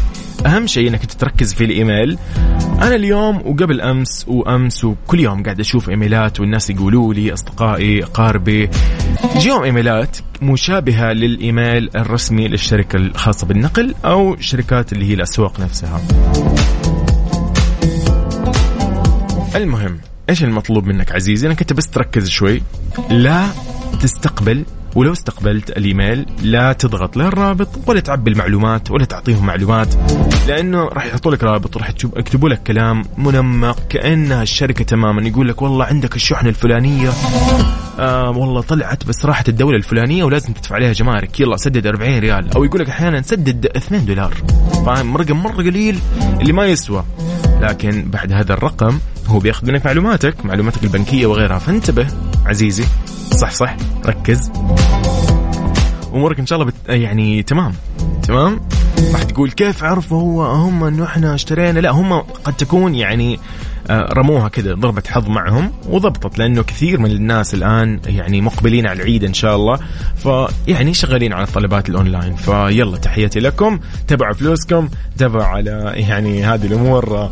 أهم 0.46 0.66
شيء 0.66 0.88
إنك 0.88 1.07
تركز 1.07 1.55
في 1.55 1.64
الإيميل. 1.64 2.18
أنا 2.83 2.94
اليوم 2.94 3.37
وقبل 3.37 3.81
أمس 3.81 4.24
وأمس 4.29 4.85
وكل 4.85 5.20
يوم 5.20 5.42
قاعد 5.42 5.61
أشوف 5.61 5.90
إيميلات 5.90 6.40
والناس 6.40 6.70
يقولوا 6.70 7.14
لي 7.14 7.33
أصدقائي 7.33 8.05
أقاربي 8.05 8.70
تجيهم 9.35 9.62
إيميلات 9.62 10.16
مشابهة 10.42 11.12
للإيميل 11.12 11.90
الرسمي 11.96 12.48
للشركة 12.48 12.96
الخاصة 12.96 13.46
بالنقل 13.46 13.94
أو 14.05 14.37
شركات 14.40 14.92
اللي 14.92 15.11
هي 15.11 15.14
الأسواق 15.14 15.61
نفسها. 15.61 16.00
المهم 19.56 20.00
إيش 20.30 20.44
المطلوب 20.44 20.86
منك 20.86 21.12
عزيزي؟ 21.12 21.46
انك 21.46 21.60
انت 21.60 21.72
بس 21.72 21.86
تركز 21.86 22.28
شوي. 22.28 22.62
لا 23.10 23.46
تستقبل 24.02 24.64
ولو 24.94 25.12
استقبلت 25.12 25.70
الإيميل 25.70 26.26
لا 26.42 26.72
تضغط 26.72 27.16
لا 27.16 27.28
الرابط 27.28 27.68
ولا 27.86 28.00
تعبي 28.00 28.30
المعلومات 28.30 28.90
ولا 28.90 29.04
تعطيهم 29.04 29.46
معلومات 29.46 29.94
لأنه 30.48 30.84
راح 30.84 31.06
يحطوا 31.06 31.32
لك 31.32 31.44
رابط 31.44 31.76
وراح 31.76 31.90
يكتبوا 31.90 32.48
لك 32.48 32.62
كلام 32.62 33.04
منمق 33.18 33.88
كأنها 33.88 34.42
الشركة 34.42 34.84
تماما. 34.84 35.28
يقول 35.28 35.48
لك 35.48 35.62
والله 35.62 35.84
عندك 35.84 36.16
الشحنه 36.16 36.48
الفلانية. 36.48 37.10
آه 37.98 38.30
والله 38.30 38.60
طلعت 38.60 39.04
بس 39.06 39.24
راحت 39.24 39.48
الدولة 39.48 39.76
الفلانية 39.76 40.24
ولازم 40.24 40.52
تدفع 40.52 40.74
عليها 40.74 40.92
جمارك. 40.92 41.40
يلا 41.40 41.56
سدد 41.56 41.86
40 41.86 42.18
ريال. 42.18 42.52
أو 42.52 42.64
يقول 42.64 42.80
لك 42.80 42.88
أحيانا 42.88 43.22
سدد 43.22 43.66
2 43.66 44.04
دولار. 44.04 44.34
فاهم؟ 44.86 45.16
رقم 45.16 45.36
مرة 45.36 45.56
قليل 45.56 45.98
اللي 46.40 46.52
ما 46.52 46.66
يسوى. 46.66 47.04
لكن 47.60 48.10
بعد 48.10 48.32
هذا 48.32 48.52
الرقم 48.52 48.98
هو 49.30 49.38
بياخذ 49.38 49.66
منك 49.66 49.86
معلوماتك 49.86 50.44
معلوماتك 50.44 50.84
البنكية 50.84 51.26
وغيرها. 51.26 51.58
فانتبه 51.58 52.06
عزيزي 52.46 52.84
صح 53.40 53.50
صح 53.50 53.76
ركز. 54.06 54.50
أمورك 56.14 56.38
إن 56.38 56.46
شاء 56.46 56.60
الله 56.60 56.70
بت... 56.70 56.88
يعني 56.88 57.42
تمام 57.42 57.72
تمام؟ 58.22 58.60
راح 59.12 59.22
تقول 59.22 59.50
كيف 59.50 59.84
عرفوا 59.84 60.20
هو 60.20 60.44
هم 60.44 60.84
إنه 60.84 61.04
إحنا 61.04 61.34
اشترينا؟ 61.34 61.78
لا 61.78 61.90
هم 61.90 62.12
قد 62.44 62.56
تكون 62.56 62.94
يعني 62.94 63.40
رموها 63.90 64.48
كذا 64.48 64.74
ضربة 64.74 65.03
حظ 65.09 65.29
معهم 65.29 65.72
وضبطت 65.88 66.38
لأنه 66.38 66.62
كثير 66.62 67.00
من 67.00 67.11
الناس 67.11 67.55
الآن 67.55 68.00
يعني 68.07 68.40
مقبلين 68.40 68.87
على 68.87 69.03
العيد 69.03 69.24
إن 69.24 69.35
شاء 69.35 69.57
الله. 69.57 69.79
فيعني 70.16 70.94
شغالين 70.94 71.33
على 71.33 71.44
الطلبات 71.44 71.88
الأونلاين 71.88 72.35
فيلا 72.37 72.96
تحياتي 72.96 73.40
لكم 73.40 73.81
تبعوا 74.09 74.35
فلوسكم 74.35 74.88
تبعوا 75.18 75.44
على 75.44 75.92
يعني 75.94 76.44
هذه 76.44 76.66
الأمور 76.66 77.16
آه، 77.16 77.31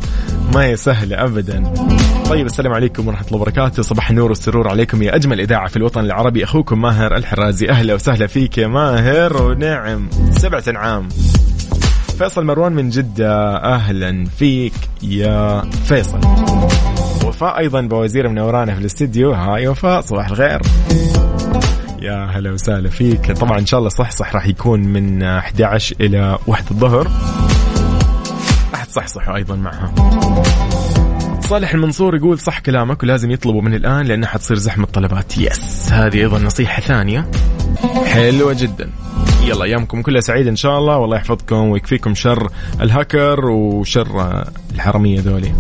ما 0.55 0.65
هي 0.65 0.77
سهلة 0.77 1.25
أبدا. 1.25 1.73
طيب 2.31 2.47
السلام 2.47 2.73
عليكم 2.73 3.09
ورحمة 3.09 3.27
الله 3.27 3.37
وبركاته 3.37 3.83
صباح 3.83 4.11
النور 4.11 4.29
والسرور 4.29 4.69
عليكم 4.69 5.03
يا 5.03 5.17
أجمل 5.17 5.41
إذاعة 5.41 5.69
في 5.69 5.77
الوطن 5.77 6.05
العربي. 6.05 6.45
أخوكم 6.45 6.81
ماهر 6.81 7.17
الحرازي 7.17 7.71
أهلا 7.71 7.95
وسهلا 7.95 8.27
فيك 8.27 8.59
يا 8.59 8.67
ماهر 8.67 9.43
ونعم 9.43 10.09
سبعة 10.31 10.65
أنعام. 10.69 11.09
فيصل 12.19 12.45
مروان 12.45 12.73
من 12.73 12.89
جدة. 12.89 13.57
أهلا 13.57 14.25
فيك 14.25 14.73
يا 15.03 15.63
فيصل. 15.85 16.21
وفاء 17.27 17.59
أيضا 17.59 17.81
بوزير 17.81 18.29
منورانا 18.29 18.75
في 18.75 18.81
الاستديو 18.81 19.33
هاي 19.33 19.69
وفاء 19.69 20.01
صباح 20.01 20.29
الخير. 20.29 20.61
يا 22.03 22.27
هلا 22.27 22.53
وسهلا 22.53 22.89
فيك. 22.91 23.33
طبعا 23.33 23.59
إن 23.59 23.67
شاء 23.67 23.79
الله 23.79 23.91
صح 23.91 24.11
صح 24.11 24.35
راح 24.35 24.47
يكون 24.47 24.81
من 24.81 25.23
11 25.23 25.97
إلى 26.01 26.39
1 26.47 26.65
الظهر. 26.71 27.09
أحد 28.75 28.89
صح 28.89 29.07
صح 29.07 29.29
أيضا 29.29 29.57
معها 29.57 29.93
صالح 31.41 31.75
المنصور 31.75 32.17
يقول 32.17 32.39
صح 32.39 32.59
كلامك 32.59 33.03
ولازم 33.03 33.31
يطلبوا 33.31 33.63
من 33.63 33.75
الآن 33.75 34.07
لأنها 34.07 34.29
حتصير 34.29 34.57
زحمة 34.57 34.87
طلبات 34.87 35.39
يس 35.39 35.93
هذه 35.93 36.17
أيضا 36.17 36.39
نصيحة 36.39 36.83
ثانية. 36.83 37.31
حلوة 38.07 38.57
جدا. 38.59 38.91
يلا 39.49 39.65
أيامكم 39.65 40.03
كلها 40.03 40.21
سعيده 40.21 40.51
إن 40.51 40.57
شاء 40.57 40.79
الله. 40.79 40.97
والله 40.99 41.17
يحفظكم 41.17 41.57
ويكفيكم 41.57 42.15
شر 42.15 42.51
الهاكر 42.81 43.47
وشر 43.51 44.45
الحرامية 44.75 45.21
ذولي. 45.21 45.53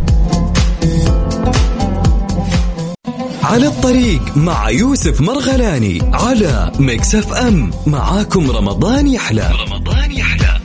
على 3.42 3.66
الطريق 3.66 4.36
مع 4.36 4.70
يوسف 4.70 5.20
مرغلاني 5.20 6.00
على 6.12 6.72
Mix 6.78 7.14
FM 7.14 7.70
معاكم 7.86 8.50
رمضان 8.50 9.06
يحلى. 9.06 9.50
رمضان 9.66 10.12
يحلى. 10.12 10.58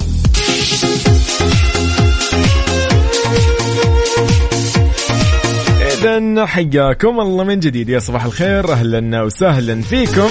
اذا 5.93 6.45
حياكم 6.45 7.19
الله 7.19 7.43
من 7.43 7.59
جديد. 7.59 7.89
يا 7.89 7.99
صباح 7.99 8.25
الخير. 8.25 8.71
أهلا 8.71 9.23
وسهلا 9.23 9.81
فيكم. 9.81 10.29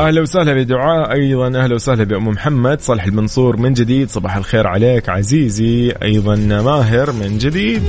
أهلا 0.00 0.20
وسهلا 0.20 0.54
بدعاء 0.54 1.12
أيضا. 1.12 1.46
أهلا 1.46 1.74
وسهلا 1.74 2.04
بأم 2.04 2.28
محمد. 2.28 2.80
صالح 2.80 3.04
المنصور 3.04 3.56
من 3.56 3.72
جديد. 3.72 4.10
صباح 4.10 4.36
الخير 4.36 4.66
عليك. 4.66 5.08
عزيزي 5.08 5.92
أيضا 6.02 6.36
ماهر 6.36 7.12
من 7.12 7.38
جديد. 7.38 7.82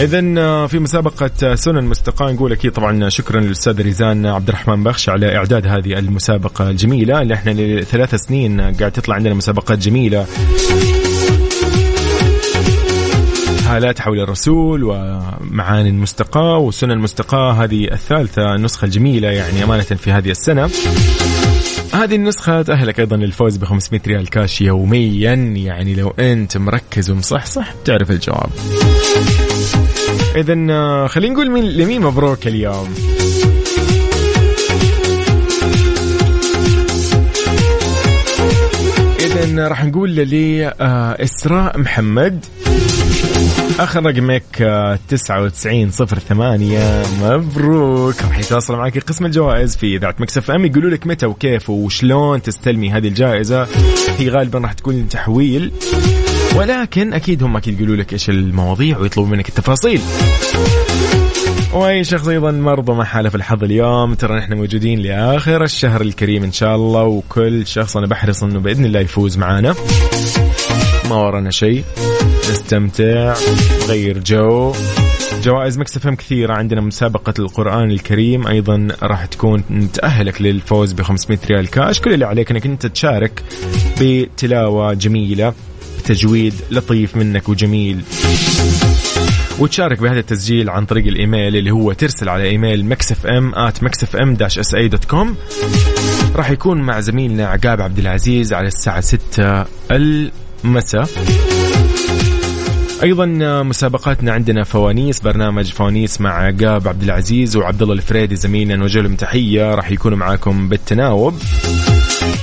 اذا 0.00 0.66
في 0.66 0.78
مسابقة 0.78 1.54
سنن 1.54 1.84
مستقاة 1.84 2.32
نقول 2.32 2.52
أكيد 2.52 2.72
طبعا 2.72 3.08
شكرا 3.08 3.40
للأستاذ 3.40 3.82
ريزان 3.82 4.26
عبد 4.26 4.48
الرحمن 4.48 4.84
بخش 4.84 5.08
على 5.08 5.36
إعداد 5.36 5.66
هذه 5.66 5.98
المسابقة 5.98 6.70
الجميلة 6.70 7.22
اللي 7.22 7.34
إحنا 7.34 7.50
لثلاث 7.50 8.14
سنين 8.14 8.60
قاعد 8.60 8.92
تطلع 8.92 9.14
عندنا 9.14 9.34
مسابقات 9.34 9.78
جميلة. 9.78 10.26
حالات 13.72 14.00
حول 14.00 14.20
الرسول 14.20 14.84
ومعاني 14.84 15.88
المستقاة 15.88 16.58
وسنن 16.58 16.90
المستقاة 16.90 17.52
هذه 17.52 17.92
الثالثة 17.92 18.54
النسخة 18.54 18.84
الجميلة 18.84 19.28
يعني 19.28 19.64
أمانة 19.64 19.82
في 19.82 20.12
هذه 20.12 20.30
السنة. 20.30 20.70
هذه 21.94 22.14
النسخة 22.14 22.62
تأهلك 22.62 23.00
أيضا 23.00 23.16
للفوز 23.16 23.56
ب 23.56 23.64
500 23.64 24.02
ريال 24.06 24.30
كاش 24.30 24.60
يوميا. 24.60 25.34
يعني 25.56 25.94
لو 25.94 26.14
أنت 26.18 26.56
مركز 26.56 27.10
ومصحصح 27.10 27.72
تعرف 27.84 28.10
الجواب. 28.10 28.50
إذا 30.36 30.54
خلينا 31.06 31.34
نقول 31.34 31.50
مين 31.50 31.64
لمين 31.64 32.02
مبروك 32.02 32.46
اليوم؟ 32.46 32.94
راح 39.42 39.84
نقول 39.84 40.10
لي 40.10 40.66
آه، 40.80 41.16
محمد. 41.76 42.44
آخر 43.78 44.06
رقمك 44.06 44.62
آه، 44.62 44.98
9908 45.08 47.02
مبروك. 47.22 48.22
راح 48.22 48.38
يتواصل 48.38 48.76
معك 48.76 48.98
قسم 48.98 49.26
الجوائز 49.26 49.76
في 49.76 49.96
إذاعة 49.96 50.14
Mix 50.18 50.50
FM. 50.50 50.64
يقولوا 50.64 50.90
لك 50.90 51.06
متى 51.06 51.26
وكيف 51.26 51.70
وشلون 51.70 52.42
تستلمي 52.42 52.90
هذه 52.90 53.08
الجائزة. 53.08 53.66
هي 54.18 54.28
غالبا 54.28 54.58
راح 54.58 54.72
تكون 54.72 55.08
تحويل 55.08 55.72
ولكن 56.56 57.12
أكيد 57.12 57.42
هم 57.42 57.56
أكيد 57.56 57.80
يقولوا 57.80 57.96
لك 57.96 58.12
إيش 58.12 58.30
المواضيع 58.30 58.98
ويطلبوا 58.98 59.30
منك 59.30 59.48
التفاصيل. 59.48 60.00
وأي 61.72 62.04
شخص 62.04 62.28
أيضا 62.28 62.50
مرضى 62.50 62.92
مع 62.92 63.04
حالة 63.04 63.28
في 63.28 63.34
الحظ 63.34 63.64
اليوم 63.64 64.14
ترى 64.14 64.38
نحن 64.38 64.54
موجودين 64.54 64.98
لآخر 64.98 65.64
الشهر 65.64 66.00
الكريم 66.00 66.42
إن 66.44 66.52
شاء 66.52 66.76
الله 66.76 67.02
وكل 67.02 67.66
شخص 67.66 67.96
أنا 67.96 68.06
بحرص 68.06 68.42
إنه 68.42 68.60
بإذن 68.60 68.84
الله 68.84 69.00
يفوز 69.00 69.38
معانا. 69.38 69.74
ما 71.10 71.16
ورانا 71.16 71.50
شيء. 71.50 71.84
نستمتع 72.50 73.34
نغير 73.82 74.18
جو. 74.18 74.72
جوائز 75.42 75.78
Mix 75.78 76.06
FM 76.06 76.14
كثيرة 76.14 76.54
عندنا 76.54 76.80
مسابقة 76.80 77.34
القرآن 77.38 77.90
الكريم 77.90 78.46
أيضا 78.46 78.88
راح 79.02 79.24
تكون 79.26 79.64
تأهلك 79.92 80.42
للفوز 80.42 80.92
ب 80.92 81.02
500 81.02 81.38
ريال 81.50 81.70
كاش. 81.70 82.00
كل 82.00 82.12
اللي 82.12 82.24
عليك 82.24 82.50
أنك 82.50 82.66
أنت 82.66 82.86
تشارك 82.86 83.42
بتلاوة 84.00 84.94
جميلة 84.94 85.54
بتجويد 85.98 86.54
لطيف 86.70 87.16
منك 87.16 87.48
وجميل. 87.48 88.00
وتشارك 89.62 89.98
بهذا 89.98 90.18
التسجيل 90.18 90.70
عن 90.70 90.86
طريق 90.86 91.06
الإيميل 91.06 91.56
اللي 91.56 91.70
هو 91.70 91.92
ترسل 91.92 92.28
على 92.28 92.44
إيميل 92.44 92.84
mixfm 92.84 93.54
at 93.54 93.82
mixfm 93.82 94.34
dash 94.34 94.58
sa 94.58 94.74
dot 94.74 95.04
com. 95.04 95.36
راح 96.36 96.50
يكون 96.50 96.82
مع 96.82 97.00
زميلنا 97.00 97.46
عقاب 97.46 97.80
عبد 97.80 97.98
العزيز 97.98 98.52
على 98.52 98.66
الساعة 98.66 99.00
6 99.00 99.66
المساء. 99.90 101.08
أيضا 103.02 103.26
مسابقاتنا 103.62 104.32
عندنا 104.32 104.64
فوانيس 104.64 105.20
برنامج 105.20 105.72
فوانيس 105.72 106.20
مع 106.20 106.30
عقاب 106.30 106.88
عبد 106.88 107.02
العزيز 107.02 107.56
وعبد 107.56 107.82
الله 107.82 107.94
الفريدي 107.94 108.36
زميلنا 108.36 108.76
نوجه 108.76 109.00
لهم 109.00 109.16
تحية 109.16 109.74
راح 109.74 109.90
يكونوا 109.90 110.18
معاكم 110.18 110.68
بالتناوب. 110.68 111.34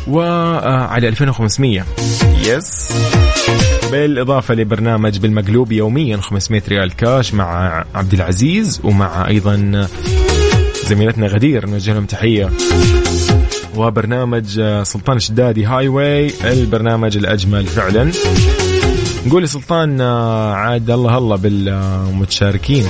وعلى 0.08 1.08
2500 1.08 1.86
SMS 2.46 2.94
بالإضافة 3.92 4.54
لبرنامج 4.54 5.18
بالمقلوب 5.18 5.72
يوميا 5.72 6.18
500 6.18 6.62
ريال 6.70 6.96
كاش 6.96 7.34
مع 7.34 7.86
عبد 7.96 8.14
العزيز 8.14 8.82
ومع 8.84 9.28
أيضا 9.28 9.88
زميلتنا 10.88 11.28
غدير 11.28 11.70
نوجه 11.70 11.94
لهم 11.94 12.06
تحية. 12.06 12.50
وبرنامج 13.76 14.62
سلطان 14.84 15.18
الشدادي 15.18 15.66
Highway 15.66 16.32
البرنامج 16.44 17.18
الأجمل 17.18 17.66
فعلا. 17.66 18.12
نقول 19.28 19.50
سلطان 19.50 20.02
عاد 20.02 20.92
الله 20.92 21.18
الله 21.18 21.36
بالمتشاركين. 21.36 22.86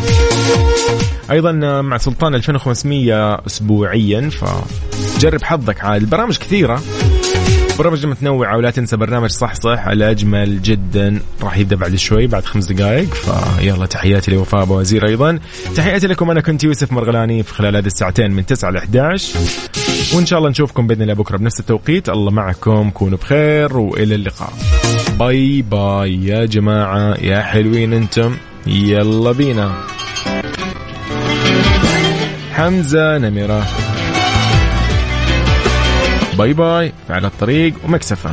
أيضا 1.32 1.52
مع 1.82 1.98
سلطان 1.98 2.36
2500 2.36 3.42
اسبوعيا 3.48 4.30
فجرب 4.30 5.44
حظك 5.44 5.84
عاد. 5.84 6.02
البرامج 6.02 6.38
كثيرة. 6.38 6.82
برامج 7.80 8.06
متنوعة 8.06 8.58
ولا 8.58 8.72
تنسى 8.72 8.98
برنامج 8.98 9.30
صح 9.30 9.54
صح 9.54 9.88
الأجمل 9.88 10.62
جدا. 10.62 11.20
راح 11.42 11.58
يبدأ 11.58 11.76
بعد 11.76 11.96
شوي 11.96 12.28
بعد 12.28 12.46
خمس 12.46 12.66
دقائق. 12.66 13.14
فيلا 13.14 13.86
تحياتي 13.86 14.32
لوفاء 14.32 14.66
بوزير 14.66 15.08
أيضا. 15.08 15.40
تحياتي 15.76 16.08
لكم 16.08 16.32
أنا 16.32 16.42
كنت 16.42 16.64
يوسف 16.64 16.92
مرغلاني 16.92 17.44
في 17.44 17.54
خلال 17.54 17.76
هذه 17.76 17.86
الساعتين 17.86 18.32
من 18.32 18.46
9 18.46 18.72
ل 18.72 18.78
11 18.78 19.40
وإن 20.14 20.26
شاء 20.26 20.40
الله 20.40 20.50
نشوفكم 20.50 20.88
بإذن 20.88 21.02
الله 21.02 21.14
بكرة 21.14 21.38
بنفس 21.38 21.60
التوقيت. 21.60 22.10
الله 22.10 22.32
معكم 22.32 22.90
كونوا 22.90 23.18
بخير 23.18 23.78
وإلى 23.78 24.16
اللقاء. 24.16 24.54
باي 25.20 25.62
باي. 25.62 26.26
يا 26.26 26.46
جماعة 26.46 27.16
يا 27.22 27.42
حلوين 27.42 27.94
أنتم. 27.94 28.38
يلا 28.68 29.32
بينا. 29.32 29.72
حمزة 32.54 33.18
نمرة. 33.18 33.68
باي 36.38 36.54
باي 36.54 36.94
على 37.10 37.28
الطريق 37.28 37.74
ومكسفة. 37.86 38.32